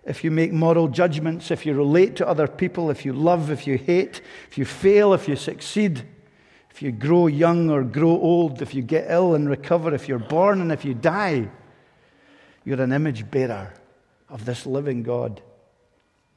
if 0.05 0.23
you 0.23 0.31
make 0.31 0.51
moral 0.51 0.87
judgments, 0.89 1.49
if 1.51 1.65
you 1.65 1.73
relate 1.73 2.17
to 2.17 2.27
other 2.27 2.47
people, 2.47 2.89
if 2.89 3.05
you 3.05 3.13
love, 3.13 3.49
if 3.49 3.65
you 3.65 3.77
hate, 3.77 4.21
if 4.49 4.57
you 4.57 4.65
fail, 4.65 5.13
if 5.13 5.27
you 5.27 5.35
succeed, 5.35 6.03
if 6.69 6.81
you 6.81 6.91
grow 6.91 7.27
young 7.27 7.69
or 7.69 7.83
grow 7.83 8.09
old, 8.09 8.61
if 8.61 8.73
you 8.73 8.81
get 8.81 9.09
ill 9.09 9.35
and 9.35 9.49
recover, 9.49 9.93
if 9.93 10.07
you're 10.07 10.19
born 10.19 10.59
and 10.59 10.71
if 10.71 10.83
you 10.83 10.93
die, 10.93 11.49
you're 12.65 12.81
an 12.81 12.93
image 12.93 13.29
bearer 13.29 13.73
of 14.29 14.45
this 14.45 14.65
living 14.65 15.03
God. 15.03 15.41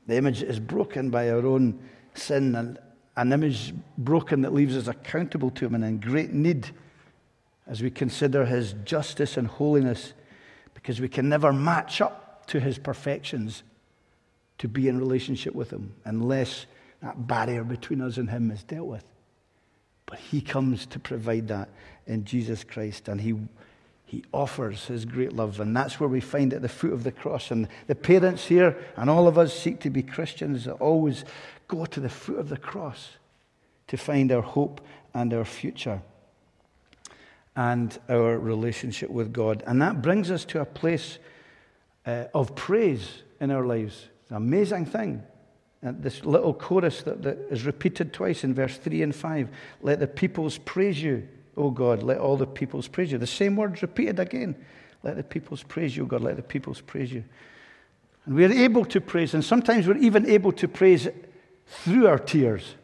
The 0.07 0.17
image 0.17 0.43
is 0.43 0.61
broken 0.61 1.11
by 1.11 1.31
our 1.31 1.45
own 1.47 1.81
sin, 2.15 2.55
and 2.55 2.79
an 3.17 3.33
image 3.33 3.75
broken 3.99 4.43
that 4.43 4.53
leaves 4.53 4.77
us 4.77 4.89
accountable 4.89 5.51
to 5.53 5.67
Him 5.67 5.75
and 5.75 5.85
in 5.85 6.01
great 6.01 6.33
need 6.33 6.71
as 7.67 7.83
we 7.83 7.91
consider 7.91 8.45
His 8.45 8.75
justice 8.85 9.37
and 9.37 9.49
holiness, 9.49 10.13
because 10.75 11.01
we 11.01 11.09
can 11.09 11.29
never 11.29 11.53
match 11.53 12.01
up 12.01 12.47
to 12.49 12.61
His 12.61 12.79
perfections 12.79 13.63
to 14.59 14.69
be 14.69 14.89
in 14.89 14.99
relationship 14.99 15.55
with 15.55 15.71
Him 15.71 15.95
unless 16.05 16.67
that 17.03 17.27
barrier 17.27 17.65
between 17.65 18.01
us 18.01 18.17
and 18.17 18.31
Him 18.31 18.51
is 18.51 18.63
dealt 18.63 18.87
with. 18.87 19.05
But 20.07 20.19
He 20.19 20.41
comes 20.41 20.87
to 20.87 20.99
provide 20.99 21.49
that 21.49 21.69
in 22.07 22.25
Jesus 22.25 22.63
Christ, 22.63 23.09
and 23.09 23.21
He 23.21 23.35
he 24.07 24.25
offers 24.33 24.87
his 24.87 25.05
great 25.05 25.33
love. 25.33 25.59
And 25.59 25.77
that's 25.77 25.99
where 25.99 26.09
we 26.09 26.21
find 26.21 26.55
at 26.55 26.63
the 26.63 26.69
foot 26.69 26.93
of 26.93 27.03
the 27.03 27.13
cross. 27.13 27.51
And 27.51 27.69
the 27.89 27.97
parents 27.97 28.47
here 28.47 28.79
and 28.97 29.11
all 29.11 29.27
of 29.27 29.37
us 29.37 29.53
seek 29.53 29.81
to 29.81 29.91
be 29.91 30.03
Christians 30.03 30.65
that 30.65 30.75
always 30.75 31.25
go 31.67 31.85
to 31.85 32.01
the 32.01 32.09
foot 32.09 32.39
of 32.39 32.49
the 32.49 32.57
cross 32.57 33.11
to 33.89 33.97
find 33.97 34.31
our 34.31 34.43
hope 34.43 34.81
and 35.13 35.35
our 35.35 35.45
future 35.45 36.01
and 37.57 37.99
our 38.09 38.39
relationship 38.39 39.11
with 39.11 39.33
God. 39.33 39.65
And 39.67 39.83
that 39.83 40.03
brings 40.03 40.31
us 40.31 40.45
to 40.47 40.61
a 40.61 40.65
place 40.65 41.19
uh, 42.07 42.27
of 42.33 42.55
praise 42.55 43.23
in 43.41 43.51
our 43.51 43.67
lives. 43.67 44.09
It's 44.23 44.31
an 44.31 44.37
amazing 44.37 44.87
thing. 44.87 45.23
And 45.83 46.01
this 46.01 46.25
little 46.25 46.55
chorus 46.55 47.03
that, 47.03 47.23
that 47.23 47.39
is 47.51 47.65
repeated 47.65 48.13
twice 48.13 48.45
in 48.45 48.55
verse 48.55 48.77
3 48.77 49.03
and 49.03 49.15
5 49.15 49.49
let 49.83 49.99
the 49.99 50.07
peoples 50.07 50.59
praise 50.59 51.03
you. 51.03 51.27
O 51.57 51.71
God, 51.71 52.03
let 52.03 52.19
all 52.19 52.37
the 52.37 52.47
peoples 52.47 52.89
praise 52.89 53.13
you. 53.13 53.19
The 53.19 53.27
same 53.27 53.57
words 53.57 53.83
repeated 53.83 54.19
again. 54.19 54.57
Let 55.03 55.17
the 55.17 55.23
peoples 55.23 55.63
praise 55.63 55.97
you, 55.97 56.07
God, 56.07 56.23
let 56.23 56.37
the 56.37 56.43
peoples 56.43 56.81
praise 56.81 57.13
you. 57.13 57.25
And 58.25 58.35
we 58.35 58.45
are 58.45 58.53
able 58.53 58.85
to 58.87 59.01
praise, 59.01 59.35
and 59.35 59.45
sometimes 59.45 59.87
we're 59.87 59.97
even 59.99 60.29
able 60.29 60.53
to 60.53 60.69
praise 60.69 61.09
through 61.67 62.07
our 62.09 62.19
tears 62.19 62.75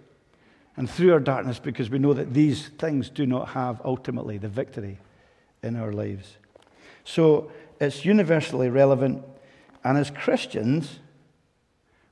and 0.76 0.88
through 0.88 1.12
our 1.12 1.20
darkness 1.20 1.58
because 1.58 1.90
we 1.90 1.98
know 1.98 2.14
that 2.14 2.32
these 2.32 2.68
things 2.78 3.10
do 3.10 3.26
not 3.26 3.48
have 3.48 3.80
ultimately 3.84 4.38
the 4.38 4.48
victory 4.48 4.98
in 5.62 5.76
our 5.76 5.92
lives. 5.92 6.36
So 7.04 7.50
it's 7.80 8.04
universally 8.04 8.70
relevant, 8.70 9.24
and 9.84 9.98
as 9.98 10.10
Christians, 10.10 11.00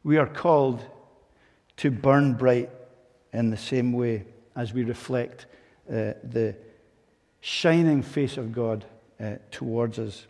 we 0.03 0.19
are 0.19 0.27
called 0.27 0.85
to 1.79 1.91
burn 1.91 2.35
bright 2.35 2.71
in 3.33 3.51
the 3.51 3.57
same 3.57 3.93
way 3.93 4.25
as 4.57 4.73
we 4.73 4.83
reflect 4.83 5.47
uh, 5.91 6.15
the 6.23 6.55
shining 7.41 8.03
face 8.03 8.37
of 8.37 8.53
God 8.53 8.85
uh, 9.21 9.37
towards 9.51 9.99
us. 9.99 10.27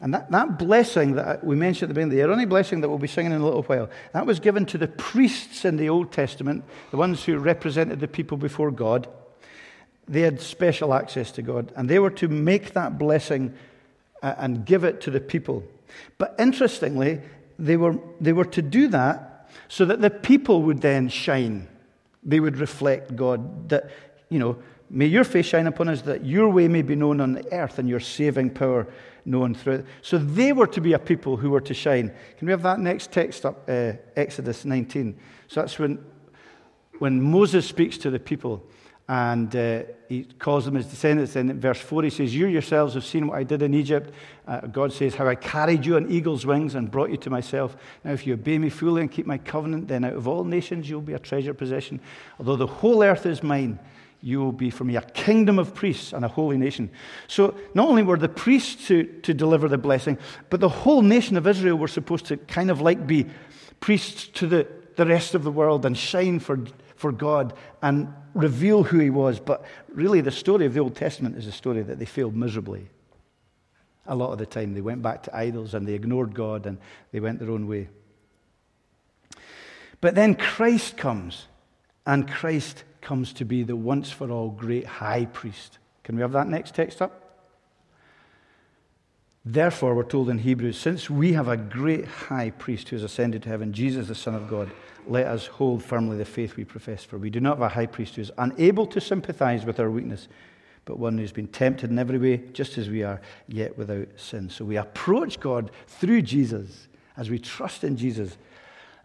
And 0.00 0.12
that, 0.12 0.30
that 0.30 0.58
blessing 0.58 1.14
that 1.14 1.42
we 1.44 1.56
mentioned 1.56 1.84
at 1.84 1.88
the 1.88 1.94
beginning, 1.94 2.16
the 2.16 2.22
Aaronic 2.22 2.48
blessing 2.48 2.82
that 2.82 2.88
we'll 2.88 2.98
be 2.98 3.06
singing 3.06 3.32
in 3.32 3.40
a 3.40 3.44
little 3.44 3.62
while, 3.62 3.88
that 4.12 4.26
was 4.26 4.40
given 4.40 4.66
to 4.66 4.78
the 4.78 4.88
priests 4.88 5.64
in 5.64 5.76
the 5.76 5.88
Old 5.88 6.12
Testament, 6.12 6.64
the 6.90 6.98
ones 6.98 7.24
who 7.24 7.38
represented 7.38 8.00
the 8.00 8.08
people 8.08 8.36
before 8.36 8.70
God. 8.70 9.08
They 10.06 10.20
had 10.20 10.40
special 10.40 10.92
access 10.92 11.32
to 11.32 11.42
God, 11.42 11.72
and 11.76 11.88
they 11.88 11.98
were 11.98 12.10
to 12.10 12.28
make 12.28 12.74
that 12.74 12.98
blessing 12.98 13.54
uh, 14.22 14.34
and 14.38 14.64
give 14.64 14.84
it 14.84 15.00
to 15.02 15.10
the 15.10 15.20
people. 15.20 15.64
But 16.18 16.34
interestingly, 16.38 17.20
they 17.58 17.76
were, 17.76 17.98
they 18.20 18.32
were 18.32 18.44
to 18.44 18.62
do 18.62 18.88
that 18.88 19.48
so 19.68 19.84
that 19.86 20.00
the 20.00 20.10
people 20.10 20.62
would 20.62 20.82
then 20.82 21.08
shine. 21.08 21.68
They 22.22 22.38
would 22.38 22.58
reflect 22.58 23.16
God. 23.16 23.70
That, 23.70 23.90
you 24.28 24.38
know, 24.38 24.58
may 24.90 25.06
your 25.06 25.24
face 25.24 25.46
shine 25.46 25.66
upon 25.66 25.88
us, 25.88 26.02
that 26.02 26.24
your 26.24 26.48
way 26.48 26.68
may 26.68 26.82
be 26.82 26.94
known 26.94 27.20
on 27.20 27.32
the 27.32 27.52
earth 27.52 27.78
and 27.78 27.88
your 27.88 28.00
saving 28.00 28.50
power 28.50 28.86
known 29.24 29.54
through. 29.54 29.84
So 30.02 30.18
they 30.18 30.52
were 30.52 30.68
to 30.68 30.80
be 30.80 30.92
a 30.92 30.98
people 30.98 31.36
who 31.36 31.50
were 31.50 31.60
to 31.62 31.74
shine. 31.74 32.12
Can 32.38 32.46
we 32.46 32.52
have 32.52 32.62
that 32.62 32.78
next 32.78 33.12
text 33.12 33.44
up, 33.44 33.68
uh, 33.68 33.92
Exodus 34.14 34.64
19? 34.64 35.18
So 35.48 35.60
that's 35.60 35.78
when, 35.78 36.04
when 36.98 37.20
Moses 37.20 37.66
speaks 37.66 37.98
to 37.98 38.10
the 38.10 38.20
people 38.20 38.64
and 39.08 39.54
uh, 39.54 39.82
he 40.08 40.24
calls 40.24 40.64
them 40.64 40.74
his 40.74 40.86
descendants. 40.86 41.36
And 41.36 41.50
in 41.50 41.60
verse 41.60 41.80
4, 41.80 42.04
he 42.04 42.10
says, 42.10 42.34
You 42.34 42.46
yourselves 42.46 42.94
have 42.94 43.04
seen 43.04 43.28
what 43.28 43.38
I 43.38 43.44
did 43.44 43.62
in 43.62 43.72
Egypt. 43.72 44.12
Uh, 44.46 44.60
God 44.62 44.92
says, 44.92 45.14
How 45.14 45.28
I 45.28 45.36
carried 45.36 45.86
you 45.86 45.96
on 45.96 46.10
eagle's 46.10 46.44
wings 46.44 46.74
and 46.74 46.90
brought 46.90 47.10
you 47.10 47.16
to 47.18 47.30
myself. 47.30 47.76
Now, 48.02 48.12
if 48.12 48.26
you 48.26 48.34
obey 48.34 48.58
me 48.58 48.68
fully 48.68 49.02
and 49.02 49.10
keep 49.10 49.26
my 49.26 49.38
covenant, 49.38 49.86
then 49.86 50.04
out 50.04 50.14
of 50.14 50.26
all 50.26 50.42
nations 50.42 50.90
you'll 50.90 51.00
be 51.00 51.12
a 51.12 51.20
treasure 51.20 51.54
possession. 51.54 52.00
Although 52.38 52.56
the 52.56 52.66
whole 52.66 53.02
earth 53.02 53.26
is 53.26 53.44
mine, 53.44 53.78
you 54.20 54.40
will 54.40 54.52
be 54.52 54.70
for 54.70 54.84
me 54.84 54.96
a 54.96 55.02
kingdom 55.02 55.58
of 55.58 55.74
priests 55.74 56.12
and 56.12 56.24
a 56.24 56.28
holy 56.28 56.56
nation. 56.56 56.90
So, 57.28 57.54
not 57.74 57.88
only 57.88 58.02
were 58.02 58.16
the 58.16 58.28
priests 58.28 58.86
to, 58.88 59.04
to 59.22 59.34
deliver 59.34 59.68
the 59.68 59.78
blessing, 59.78 60.18
but 60.50 60.60
the 60.60 60.68
whole 60.68 61.02
nation 61.02 61.36
of 61.36 61.46
Israel 61.46 61.76
were 61.76 61.88
supposed 61.88 62.26
to 62.26 62.36
kind 62.36 62.70
of 62.70 62.80
like 62.80 63.06
be 63.06 63.26
priests 63.80 64.28
to 64.28 64.46
the, 64.46 64.66
the 64.96 65.06
rest 65.06 65.34
of 65.34 65.44
the 65.44 65.50
world 65.50 65.84
and 65.86 65.96
shine 65.96 66.38
for, 66.38 66.64
for 66.96 67.12
God 67.12 67.52
and 67.82 68.12
reveal 68.34 68.82
who 68.82 68.98
he 68.98 69.10
was. 69.10 69.38
But 69.38 69.64
really, 69.88 70.20
the 70.20 70.30
story 70.30 70.66
of 70.66 70.74
the 70.74 70.80
Old 70.80 70.96
Testament 70.96 71.36
is 71.36 71.46
a 71.46 71.52
story 71.52 71.82
that 71.82 71.98
they 71.98 72.04
failed 72.04 72.34
miserably. 72.34 72.88
A 74.06 74.14
lot 74.14 74.32
of 74.32 74.38
the 74.38 74.46
time, 74.46 74.74
they 74.74 74.80
went 74.80 75.02
back 75.02 75.24
to 75.24 75.36
idols 75.36 75.74
and 75.74 75.86
they 75.86 75.94
ignored 75.94 76.34
God 76.34 76.66
and 76.66 76.78
they 77.12 77.20
went 77.20 77.38
their 77.38 77.50
own 77.50 77.66
way. 77.66 77.88
But 80.00 80.14
then 80.14 80.34
Christ 80.34 80.96
comes, 80.96 81.46
and 82.06 82.30
Christ 82.30 82.84
comes 83.06 83.32
to 83.32 83.44
be 83.44 83.62
the 83.62 83.76
once 83.76 84.10
for 84.10 84.32
all 84.32 84.50
great 84.50 84.84
high 84.84 85.26
priest. 85.26 85.78
Can 86.02 86.16
we 86.16 86.22
have 86.22 86.32
that 86.32 86.48
next 86.48 86.74
text 86.74 87.00
up? 87.00 87.22
Therefore, 89.44 89.94
we're 89.94 90.02
told 90.02 90.28
in 90.28 90.38
Hebrews, 90.38 90.76
since 90.76 91.08
we 91.08 91.32
have 91.34 91.46
a 91.46 91.56
great 91.56 92.04
high 92.04 92.50
priest 92.50 92.88
who 92.88 92.96
has 92.96 93.04
ascended 93.04 93.44
to 93.44 93.48
heaven, 93.48 93.72
Jesus, 93.72 94.08
the 94.08 94.16
Son 94.16 94.34
of 94.34 94.48
God, 94.48 94.72
let 95.06 95.28
us 95.28 95.46
hold 95.46 95.84
firmly 95.84 96.16
the 96.16 96.24
faith 96.24 96.56
we 96.56 96.64
profess. 96.64 97.04
For 97.04 97.16
we 97.16 97.30
do 97.30 97.38
not 97.38 97.58
have 97.58 97.62
a 97.62 97.68
high 97.68 97.86
priest 97.86 98.16
who 98.16 98.22
is 98.22 98.32
unable 98.38 98.88
to 98.88 99.00
sympathize 99.00 99.64
with 99.64 99.78
our 99.78 99.88
weakness, 99.88 100.26
but 100.84 100.98
one 100.98 101.16
who's 101.16 101.30
been 101.30 101.46
tempted 101.46 101.90
in 101.90 102.00
every 102.00 102.18
way, 102.18 102.38
just 102.54 102.76
as 102.76 102.90
we 102.90 103.04
are, 103.04 103.20
yet 103.46 103.78
without 103.78 104.08
sin. 104.16 104.50
So 104.50 104.64
we 104.64 104.78
approach 104.78 105.38
God 105.38 105.70
through 105.86 106.22
Jesus 106.22 106.88
as 107.16 107.30
we 107.30 107.38
trust 107.38 107.84
in 107.84 107.96
Jesus, 107.96 108.36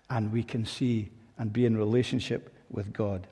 and 0.10 0.34
we 0.34 0.42
can 0.42 0.66
see 0.66 1.12
and 1.38 1.54
be 1.54 1.68
in 1.68 1.78
relationship 1.78 2.52
with 2.72 2.92
God. 2.94 3.28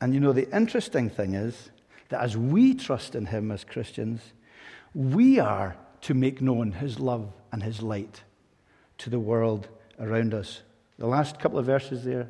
And 0.00 0.14
you 0.14 0.20
know, 0.20 0.32
the 0.32 0.54
interesting 0.54 1.08
thing 1.08 1.34
is 1.34 1.70
that 2.08 2.20
as 2.20 2.36
we 2.36 2.74
trust 2.74 3.14
in 3.14 3.26
Him 3.26 3.50
as 3.50 3.64
Christians, 3.64 4.20
we 4.94 5.38
are 5.38 5.76
to 6.02 6.14
make 6.14 6.40
known 6.40 6.72
His 6.72 7.00
love 7.00 7.32
and 7.52 7.62
His 7.62 7.82
light 7.82 8.22
to 8.98 9.10
the 9.10 9.18
world 9.18 9.68
around 9.98 10.34
us. 10.34 10.62
The 10.98 11.06
last 11.06 11.38
couple 11.38 11.58
of 11.58 11.66
verses 11.66 12.04
there. 12.04 12.28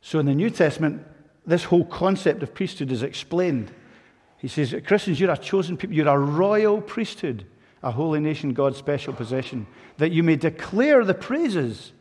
So 0.00 0.18
in 0.18 0.26
the 0.26 0.34
New 0.34 0.50
Testament, 0.50 1.04
this 1.46 1.64
whole 1.64 1.84
concept 1.84 2.42
of 2.42 2.54
priesthood 2.54 2.92
is 2.92 3.02
explained. 3.02 3.72
He 4.38 4.48
says, 4.48 4.74
Christians, 4.86 5.18
you're 5.18 5.30
a 5.30 5.36
chosen 5.36 5.76
people, 5.76 5.96
you're 5.96 6.08
a 6.08 6.18
royal 6.18 6.80
priesthood, 6.80 7.46
a 7.82 7.90
holy 7.90 8.20
nation, 8.20 8.52
God's 8.52 8.76
special 8.76 9.12
possession, 9.12 9.66
that 9.96 10.12
you 10.12 10.22
may 10.22 10.36
declare 10.36 11.04
the 11.04 11.14
praises 11.14 11.92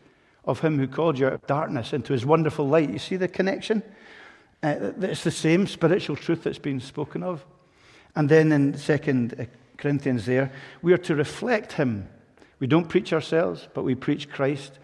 of 0.45 0.59
him 0.59 0.77
who 0.77 0.87
called 0.87 1.17
you 1.17 1.27
out 1.27 1.33
of 1.33 1.47
darkness 1.47 1.93
into 1.93 2.13
his 2.13 2.25
wonderful 2.25 2.67
light. 2.67 2.89
You 2.89 2.99
see 2.99 3.15
the 3.15 3.27
connection? 3.27 3.83
Uh, 4.61 4.91
it's 5.01 5.23
the 5.23 5.31
same 5.31 5.67
spiritual 5.67 6.15
truth 6.15 6.43
that's 6.43 6.59
been 6.59 6.79
spoken 6.79 7.23
of. 7.23 7.45
And 8.15 8.29
then 8.29 8.51
in 8.51 8.77
Second 8.77 9.47
Corinthians, 9.77 10.25
there, 10.25 10.51
we 10.81 10.93
are 10.93 10.97
to 10.99 11.15
reflect 11.15 11.73
him. 11.73 12.07
We 12.59 12.67
don't 12.67 12.87
preach 12.87 13.11
ourselves, 13.11 13.67
but 13.73 13.83
we 13.83 13.95
preach 13.95 14.29
Christ 14.29 14.79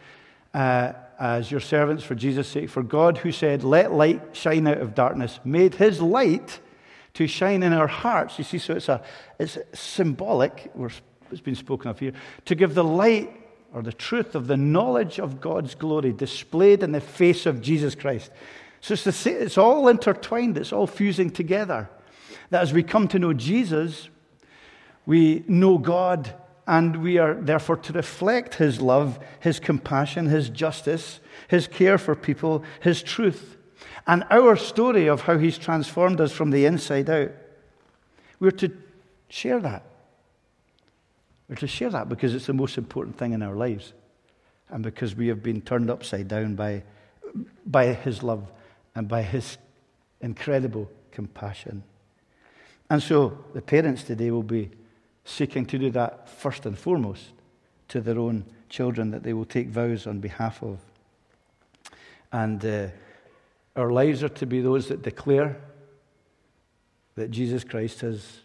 uh, 0.53 0.93
as 1.19 1.51
your 1.51 1.59
servants 1.59 2.03
for 2.03 2.15
Jesus' 2.15 2.47
sake. 2.47 2.69
For 2.69 2.83
God, 2.83 3.19
who 3.19 3.31
said, 3.31 3.63
Let 3.63 3.93
light 3.93 4.21
shine 4.35 4.67
out 4.67 4.79
of 4.79 4.95
darkness, 4.95 5.39
made 5.43 5.75
his 5.75 6.01
light 6.01 6.59
to 7.13 7.27
shine 7.27 7.63
in 7.63 7.73
our 7.73 7.87
hearts. 7.87 8.37
You 8.37 8.43
see, 8.43 8.57
so 8.57 8.75
it's, 8.75 8.89
a, 8.89 9.01
it's 9.37 9.57
symbolic, 9.73 10.71
it's 11.31 11.41
been 11.41 11.55
spoken 11.55 11.91
of 11.91 11.99
here, 11.99 12.13
to 12.45 12.55
give 12.55 12.73
the 12.73 12.83
light 12.83 13.31
or 13.73 13.81
the 13.81 13.93
truth 13.93 14.35
of 14.35 14.47
the 14.47 14.57
knowledge 14.57 15.19
of 15.19 15.39
God's 15.39 15.75
glory 15.75 16.11
displayed 16.11 16.83
in 16.83 16.91
the 16.91 17.01
face 17.01 17.45
of 17.45 17.61
Jesus 17.61 17.95
Christ. 17.95 18.31
So 18.81 18.93
it's, 18.93 19.03
the, 19.03 19.31
it's 19.31 19.57
all 19.57 19.87
intertwined, 19.87 20.57
it's 20.57 20.73
all 20.73 20.87
fusing 20.87 21.29
together. 21.29 21.89
That 22.49 22.61
as 22.61 22.73
we 22.73 22.83
come 22.83 23.07
to 23.09 23.19
know 23.19 23.33
Jesus, 23.33 24.09
we 25.05 25.43
know 25.47 25.77
God 25.77 26.33
and 26.65 27.01
we 27.01 27.17
are 27.17 27.33
therefore 27.33 27.77
to 27.77 27.93
reflect 27.93 28.55
His 28.55 28.79
love, 28.79 29.19
His 29.39 29.59
compassion, 29.59 30.27
His 30.27 30.49
justice, 30.49 31.19
His 31.47 31.67
care 31.67 31.97
for 31.97 32.15
people, 32.15 32.63
His 32.79 33.01
truth, 33.01 33.57
and 34.07 34.23
our 34.29 34.55
story 34.55 35.07
of 35.07 35.21
how 35.21 35.37
He's 35.37 35.57
transformed 35.57 36.21
us 36.21 36.31
from 36.31 36.51
the 36.51 36.65
inside 36.65 37.09
out. 37.09 37.31
We're 38.39 38.51
to 38.51 38.71
share 39.29 39.59
that. 39.61 39.88
We're 41.49 41.55
to 41.55 41.67
share 41.67 41.89
that 41.89 42.07
because 42.07 42.35
it's 42.35 42.45
the 42.45 42.53
most 42.53 42.77
important 42.77 43.17
thing 43.17 43.33
in 43.33 43.41
our 43.41 43.55
lives 43.55 43.93
and 44.69 44.83
because 44.83 45.15
we 45.15 45.27
have 45.27 45.41
been 45.41 45.61
turned 45.61 45.89
upside 45.89 46.27
down 46.27 46.53
by, 46.53 46.83
by 47.65 47.87
His 47.93 48.21
love 48.21 48.51
and 48.95 49.07
by 49.07 49.23
His 49.23 49.57
incredible 50.21 50.89
compassion. 51.11 51.83
And 52.89 53.01
so 53.01 53.45
the 53.53 53.63
parents 53.63 54.03
today 54.03 54.29
will 54.29 54.43
be 54.43 54.69
seeking 55.25 55.65
to 55.65 55.79
do 55.79 55.89
that 55.91 56.29
first 56.29 56.67
and 56.67 56.77
foremost 56.77 57.31
to 57.87 57.99
their 57.99 58.19
own 58.19 58.45
children 58.69 59.09
that 59.11 59.23
they 59.23 59.33
will 59.33 59.45
take 59.45 59.69
vows 59.69 60.05
on 60.05 60.19
behalf 60.19 60.61
of. 60.61 60.79
And 62.31 62.63
uh, 62.63 62.87
our 63.75 63.91
lives 63.91 64.23
are 64.23 64.29
to 64.29 64.45
be 64.45 64.61
those 64.61 64.87
that 64.89 65.01
declare 65.01 65.59
that 67.15 67.31
Jesus 67.31 67.63
Christ 67.63 68.01
has, 68.01 68.41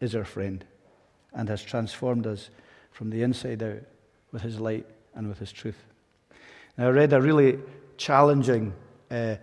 is 0.00 0.16
our 0.16 0.24
friend 0.24 0.64
and 1.34 1.48
has 1.48 1.62
transformed 1.62 2.26
us 2.26 2.50
from 2.90 3.10
the 3.10 3.22
inside 3.22 3.62
out 3.62 3.82
with 4.32 4.42
his 4.42 4.60
light 4.60 4.86
and 5.14 5.28
with 5.28 5.38
his 5.38 5.52
truth. 5.52 5.82
Now, 6.76 6.88
I 6.88 6.90
read 6.90 7.12
a 7.12 7.20
really 7.20 7.58
challenging 7.96 8.72
uh, 9.10 9.36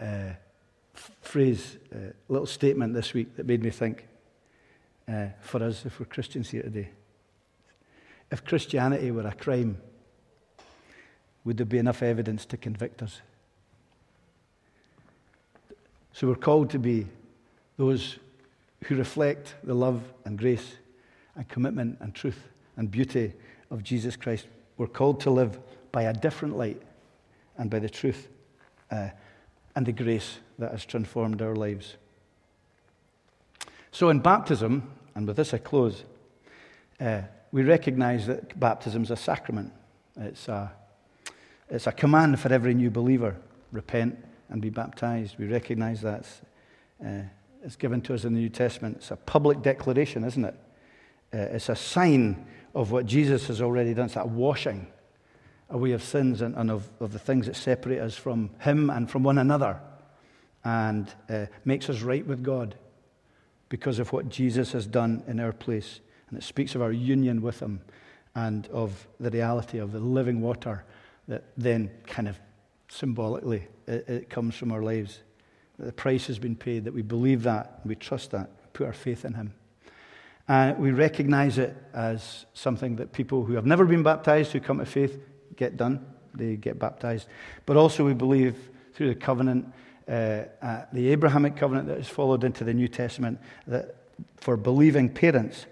uh, 0.00 0.30
phrase, 1.20 1.76
uh, 1.94 2.12
little 2.28 2.46
statement 2.46 2.94
this 2.94 3.14
week 3.14 3.36
that 3.36 3.46
made 3.46 3.62
me 3.62 3.70
think 3.70 4.06
uh, 5.08 5.26
for 5.40 5.62
us 5.62 5.84
if 5.86 5.98
we're 6.00 6.06
Christians 6.06 6.50
here 6.50 6.62
today. 6.62 6.90
If 8.30 8.44
Christianity 8.44 9.10
were 9.10 9.26
a 9.26 9.32
crime, 9.32 9.78
would 11.44 11.56
there 11.56 11.66
be 11.66 11.78
enough 11.78 12.02
evidence 12.02 12.44
to 12.46 12.56
convict 12.56 13.02
us? 13.02 13.20
So 16.12 16.26
we're 16.26 16.34
called 16.34 16.70
to 16.70 16.78
be 16.78 17.06
those 17.76 18.18
who 18.84 18.96
reflect 18.96 19.54
the 19.64 19.74
love 19.74 20.02
and 20.24 20.38
grace 20.38 20.76
and 21.36 21.48
commitment 21.48 21.98
and 22.00 22.14
truth 22.14 22.48
and 22.76 22.90
beauty 22.90 23.32
of 23.70 23.82
Jesus 23.82 24.16
Christ. 24.16 24.46
We're 24.76 24.86
called 24.86 25.20
to 25.20 25.30
live 25.30 25.58
by 25.92 26.02
a 26.02 26.12
different 26.12 26.56
light 26.56 26.80
and 27.56 27.70
by 27.70 27.80
the 27.80 27.88
truth 27.88 28.28
uh, 28.90 29.08
and 29.74 29.84
the 29.86 29.92
grace 29.92 30.38
that 30.58 30.70
has 30.70 30.84
transformed 30.84 31.42
our 31.42 31.54
lives. 31.54 31.96
So 33.90 34.10
in 34.10 34.20
baptism, 34.20 34.90
and 35.14 35.26
with 35.26 35.36
this 35.36 35.52
I 35.54 35.58
close, 35.58 36.04
uh, 37.00 37.22
we 37.50 37.62
recognize 37.62 38.26
that 38.26 38.58
baptism 38.58 39.02
is 39.02 39.10
a 39.10 39.16
sacrament. 39.16 39.72
It's 40.16 40.48
a, 40.48 40.72
it's 41.68 41.86
a 41.86 41.92
command 41.92 42.38
for 42.38 42.52
every 42.52 42.74
new 42.74 42.90
believer 42.90 43.36
repent 43.72 44.18
and 44.50 44.62
be 44.62 44.70
baptized. 44.70 45.36
We 45.38 45.46
recognize 45.46 46.00
that. 46.02 46.26
Uh, 47.04 47.22
it's 47.62 47.76
given 47.76 48.00
to 48.02 48.14
us 48.14 48.24
in 48.24 48.34
the 48.34 48.40
New 48.40 48.48
Testament. 48.48 48.98
It's 48.98 49.10
a 49.10 49.16
public 49.16 49.62
declaration, 49.62 50.24
isn't 50.24 50.44
it? 50.44 50.54
Uh, 51.32 51.38
it's 51.38 51.68
a 51.68 51.76
sign 51.76 52.46
of 52.74 52.90
what 52.90 53.06
Jesus 53.06 53.48
has 53.48 53.60
already 53.60 53.94
done. 53.94 54.06
It's 54.06 54.14
that 54.14 54.28
washing 54.28 54.86
away 55.70 55.92
of 55.92 56.02
sins 56.02 56.40
and, 56.40 56.54
and 56.54 56.70
of, 56.70 56.88
of, 57.00 57.12
the 57.12 57.18
things 57.18 57.46
that 57.46 57.56
separate 57.56 58.00
us 58.00 58.14
from 58.14 58.50
Him 58.60 58.88
and 58.88 59.10
from 59.10 59.22
one 59.22 59.38
another 59.38 59.78
and 60.64 61.12
uh, 61.28 61.46
makes 61.64 61.90
us 61.90 62.00
right 62.00 62.26
with 62.26 62.42
God. 62.42 62.74
because 63.68 63.98
of 63.98 64.12
what 64.12 64.28
Jesus 64.28 64.72
has 64.72 64.86
done 64.86 65.22
in 65.26 65.40
our 65.40 65.52
place. 65.52 66.00
And 66.28 66.38
it 66.38 66.42
speaks 66.42 66.74
of 66.74 66.82
our 66.82 66.92
union 66.92 67.42
with 67.42 67.60
Him 67.60 67.80
and 68.34 68.66
of 68.68 69.06
the 69.20 69.30
reality 69.30 69.78
of 69.78 69.92
the 69.92 69.98
living 69.98 70.40
water 70.40 70.84
that 71.26 71.44
then 71.56 71.90
kind 72.06 72.28
of 72.28 72.38
symbolically 72.88 73.66
it, 73.86 74.08
it 74.08 74.30
comes 74.30 74.54
from 74.54 74.72
our 74.72 74.82
lives. 74.82 75.20
That 75.78 75.86
the 75.86 75.92
price 75.92 76.26
has 76.26 76.38
been 76.38 76.56
paid, 76.56 76.84
that 76.84 76.94
we 76.94 77.02
believe 77.02 77.44
that, 77.44 77.80
we 77.84 77.94
trust 77.94 78.32
that, 78.32 78.72
put 78.72 78.86
our 78.86 78.92
faith 78.92 79.24
in 79.24 79.34
Him. 79.34 79.54
And 80.48 80.78
we 80.78 80.92
recognize 80.92 81.58
it 81.58 81.76
as 81.92 82.46
something 82.54 82.96
that 82.96 83.12
people 83.12 83.44
who 83.44 83.54
have 83.54 83.66
never 83.66 83.84
been 83.84 84.02
baptized, 84.02 84.52
who 84.52 84.60
come 84.60 84.78
to 84.78 84.86
faith, 84.86 85.18
get 85.56 85.76
done. 85.76 86.06
They 86.34 86.56
get 86.56 86.78
baptized. 86.78 87.28
But 87.66 87.76
also, 87.76 88.04
we 88.04 88.14
believe 88.14 88.56
through 88.94 89.08
the 89.08 89.14
covenant, 89.14 89.72
uh, 90.08 90.44
uh, 90.62 90.84
the 90.92 91.10
Abrahamic 91.10 91.56
covenant 91.56 91.88
that 91.88 91.98
is 91.98 92.08
followed 92.08 92.44
into 92.44 92.64
the 92.64 92.74
New 92.74 92.88
Testament, 92.88 93.38
that 93.66 93.94
for 94.36 94.56
believing 94.56 95.08
parents, 95.08 95.66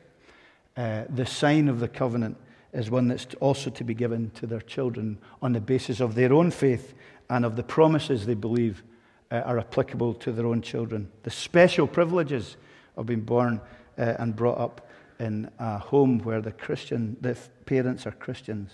uh, 0.76 1.04
the 1.08 1.26
sign 1.26 1.68
of 1.68 1.80
the 1.80 1.88
covenant 1.88 2.36
is 2.72 2.90
one 2.90 3.08
that's 3.08 3.26
also 3.40 3.70
to 3.70 3.84
be 3.84 3.94
given 3.94 4.30
to 4.30 4.46
their 4.46 4.60
children 4.60 5.18
on 5.40 5.52
the 5.52 5.60
basis 5.60 6.00
of 6.00 6.14
their 6.14 6.32
own 6.32 6.50
faith 6.50 6.94
and 7.30 7.44
of 7.44 7.56
the 7.56 7.62
promises 7.62 8.26
they 8.26 8.34
believe 8.34 8.82
uh, 9.30 9.36
are 9.36 9.58
applicable 9.58 10.14
to 10.14 10.32
their 10.32 10.46
own 10.46 10.62
children. 10.62 11.10
The 11.22 11.30
special 11.30 11.86
privileges 11.86 12.56
of 12.96 13.06
being 13.06 13.20
born 13.20 13.60
uh, 13.98 14.14
and 14.18 14.34
brought 14.34 14.58
up 14.58 14.88
in 15.18 15.50
a 15.58 15.78
home 15.78 16.18
where 16.20 16.40
the 16.40 16.52
Christian, 16.52 17.16
the 17.20 17.36
parents 17.64 18.06
are 18.06 18.12
Christians. 18.12 18.70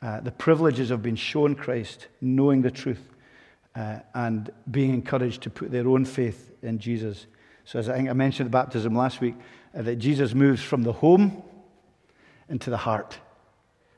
Uh, 0.00 0.20
the 0.20 0.30
privileges 0.30 0.90
of 0.90 1.02
being 1.02 1.16
shown 1.16 1.54
Christ, 1.54 2.06
knowing 2.20 2.62
the 2.62 2.70
truth, 2.70 3.02
uh, 3.74 3.98
and 4.14 4.50
being 4.70 4.94
encouraged 4.94 5.42
to 5.42 5.50
put 5.50 5.70
their 5.70 5.88
own 5.88 6.04
faith 6.04 6.52
in 6.62 6.78
Jesus. 6.78 7.26
So, 7.64 7.78
as 7.78 7.88
I 7.88 7.96
think 7.96 8.08
I 8.08 8.12
mentioned 8.12 8.46
the 8.46 8.52
baptism 8.52 8.94
last 8.94 9.20
week, 9.20 9.34
uh, 9.76 9.82
that 9.82 9.96
Jesus 9.96 10.34
moves 10.34 10.62
from 10.62 10.84
the 10.84 10.92
home 10.92 11.42
into 12.48 12.70
the 12.70 12.76
heart 12.76 13.18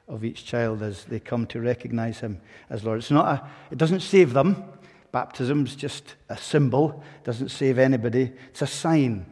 of 0.09 0.24
each 0.24 0.44
child 0.44 0.83
as 0.83 1.04
they 1.04 1.20
come 1.20 1.46
to 1.46 1.61
recognize 1.61 2.20
him 2.20 2.40
as 2.68 2.83
Lord. 2.83 2.98
It's 2.98 3.11
not 3.11 3.26
a, 3.26 3.48
it 3.70 3.78
doesn't 3.78 4.00
save 4.00 4.33
them. 4.33 4.64
Baptism's 5.12 5.75
just 5.75 6.14
a 6.29 6.37
symbol, 6.37 7.03
doesn't 7.25 7.51
save 7.51 7.79
anybody. 7.79 8.33
It's 8.51 8.62
a 8.62 8.66
sign 8.66 9.27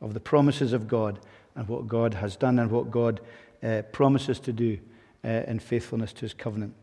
of 0.00 0.14
the 0.14 0.20
promises 0.20 0.72
of 0.72 0.86
God 0.86 1.18
and 1.56 1.68
what 1.68 1.88
God 1.88 2.14
has 2.14 2.36
done 2.36 2.58
and 2.58 2.70
what 2.70 2.90
God 2.90 3.20
uh, 3.62 3.82
promises 3.92 4.38
to 4.40 4.52
do 4.52 4.78
uh, 5.24 5.28
in 5.46 5.58
faithfulness 5.58 6.12
to 6.14 6.20
his 6.22 6.34
covenant. 6.34 6.74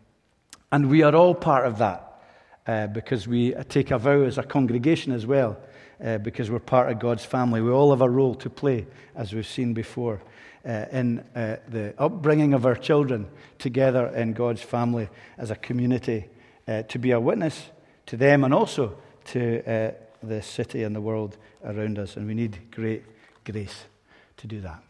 And 0.72 0.90
we 0.90 1.04
are 1.04 1.16
all 1.16 1.36
part 1.36 1.66
of 1.66 1.78
that 1.78 2.22
uh, 2.68 2.88
because 2.88 3.28
we 3.28 3.54
take 3.70 3.92
a 3.92 3.98
vow 3.98 4.22
as 4.24 4.38
a 4.38 4.44
congregation 4.44 5.12
as 5.12 5.26
well, 5.26 5.58
uh, 6.04 6.18
because 6.18 6.50
we're 6.50 6.60
part 6.60 6.92
of 6.92 7.00
God's 7.00 7.26
family. 7.26 7.62
We 7.62 7.72
all 7.72 7.92
have 7.92 8.02
a 8.02 8.10
role 8.10 8.36
to 8.36 8.50
play, 8.50 8.88
as 9.16 9.34
we've 9.34 9.48
seen 9.48 9.74
before. 9.74 10.22
Uh, 10.64 10.86
in 10.92 11.20
uh, 11.36 11.58
the 11.70 11.94
upbringing 11.98 12.54
of 12.54 12.66
our 12.66 12.76
children 12.76 13.28
together 13.58 14.08
in 14.08 14.34
God's 14.34 14.62
family 14.62 15.10
as 15.38 15.50
a 15.50 15.56
community 15.56 16.30
to 16.88 16.98
be 16.98 17.12
a 17.12 17.20
witness 17.20 17.70
to 18.12 18.18
them 18.18 18.44
and 18.44 18.54
also 18.54 18.94
to 19.24 19.94
the 20.22 20.42
city 20.42 20.84
and 20.84 20.94
the 20.94 21.00
world 21.00 21.38
around 21.64 21.98
us. 21.98 22.18
And 22.18 22.28
we 22.28 22.34
need 22.34 22.60
great 22.70 23.04
grace 23.46 23.86
to 24.36 24.48
do 24.48 24.60
that. 24.60 24.84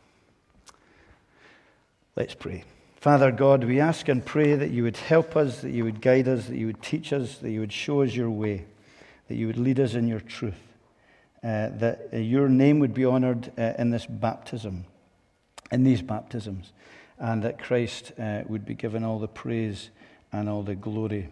Let's 2.15 2.33
pray. 2.33 2.63
Father 2.95 3.31
God, 3.31 3.63
we 3.63 3.79
ask 3.79 4.07
and 4.09 4.25
pray 4.25 4.55
that 4.55 4.71
you 4.71 4.81
would 4.81 4.97
help 4.97 5.35
us, 5.35 5.61
that 5.61 5.69
you 5.69 5.83
would 5.83 6.01
guide 6.01 6.27
us, 6.27 6.47
that 6.47 6.57
you 6.57 6.65
would 6.65 6.81
teach 6.81 7.13
us, 7.13 7.37
that 7.37 7.51
you 7.51 7.59
would 7.59 7.71
show 7.71 8.01
us 8.01 8.15
your 8.15 8.31
way, 8.31 8.65
that 9.27 9.35
you 9.35 9.45
would 9.45 9.57
lead 9.59 9.79
us 9.79 9.93
in 9.93 10.07
your 10.07 10.19
truth, 10.19 10.59
uh, 11.43 11.69
that 11.73 12.09
uh, 12.11 12.17
your 12.17 12.49
name 12.49 12.79
would 12.79 12.95
be 12.95 13.05
honored 13.05 13.51
uh, 13.55 13.73
in 13.77 13.91
this 13.91 14.07
baptism, 14.07 14.85
in 15.71 15.83
these 15.83 16.01
baptisms, 16.01 16.73
and 17.19 17.43
that 17.43 17.59
Christ 17.59 18.13
uh, 18.19 18.41
would 18.47 18.65
be 18.65 18.73
given 18.73 19.03
all 19.03 19.19
the 19.19 19.27
praise 19.27 19.91
and 20.31 20.49
all 20.49 20.63
the 20.63 20.73
glory. 20.73 21.29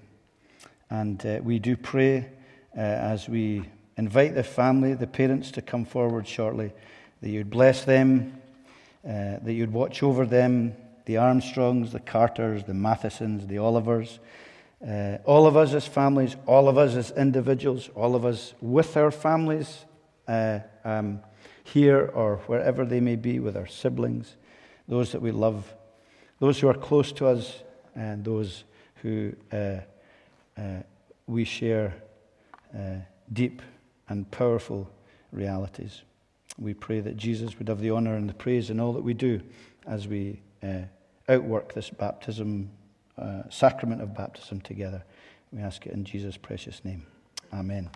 And 0.89 1.23
uh, 1.25 1.39
we 1.43 1.59
do 1.59 1.77
pray 1.77 2.29
uh, 2.75 2.79
as 2.79 3.29
we 3.29 3.63
invite 3.97 4.33
the 4.33 4.43
family, 4.43 4.93
the 4.93 5.07
parents, 5.07 5.51
to 5.51 5.61
come 5.61 5.85
forward 5.85 6.27
shortly 6.27 6.71
that 7.21 7.29
you'd 7.29 7.49
bless 7.49 7.83
them, 7.83 8.41
uh, 9.05 9.37
that 9.41 9.53
you'd 9.53 9.73
watch 9.73 10.01
over 10.01 10.25
them, 10.25 10.75
the 11.05 11.17
Armstrongs, 11.17 11.91
the 11.91 11.99
Carters, 11.99 12.63
the 12.63 12.73
Mathesons, 12.73 13.45
the 13.47 13.59
Olivers, 13.59 14.19
uh, 14.87 15.17
all 15.25 15.45
of 15.45 15.57
us 15.57 15.73
as 15.73 15.85
families, 15.85 16.35
all 16.45 16.69
of 16.69 16.77
us 16.77 16.95
as 16.95 17.11
individuals, 17.11 17.89
all 17.95 18.15
of 18.15 18.25
us 18.25 18.53
with 18.61 18.95
our 18.95 19.11
families 19.11 19.85
uh, 20.27 20.59
um, 20.85 21.19
here 21.63 22.09
or 22.13 22.37
wherever 22.47 22.85
they 22.85 22.99
may 22.99 23.15
be 23.15 23.39
with 23.39 23.57
our 23.57 23.67
siblings, 23.67 24.37
those 24.87 25.11
that 25.11 25.21
we 25.21 25.31
love, 25.31 25.71
those 26.39 26.59
who 26.59 26.67
are 26.67 26.73
close 26.73 27.11
to 27.11 27.27
us, 27.27 27.61
and 27.95 28.23
those 28.23 28.63
who 29.01 29.33
uh, 30.59 30.83
we 31.27 31.43
share 31.43 31.95
uh, 32.75 32.95
deep 33.31 33.61
and 34.09 34.29
powerful 34.31 34.89
realities. 35.31 36.01
We 36.57 36.73
pray 36.73 36.99
that 36.99 37.15
Jesus 37.15 37.57
would 37.57 37.67
have 37.67 37.79
the 37.79 37.91
honor 37.91 38.15
and 38.15 38.27
the 38.27 38.33
praise 38.33 38.69
in 38.69 38.79
all 38.79 38.93
that 38.93 39.03
we 39.03 39.13
do 39.13 39.41
as 39.87 40.07
we 40.07 40.41
uh, 40.63 40.81
outwork 41.29 41.73
this 41.73 41.89
baptism, 41.89 42.69
uh, 43.17 43.43
sacrament 43.49 44.01
of 44.01 44.15
baptism 44.15 44.61
together. 44.61 45.03
We 45.51 45.61
ask 45.61 45.85
it 45.85 45.93
in 45.93 46.03
Jesus' 46.03 46.37
precious 46.37 46.83
name. 46.83 47.05
Amen. 47.53 47.89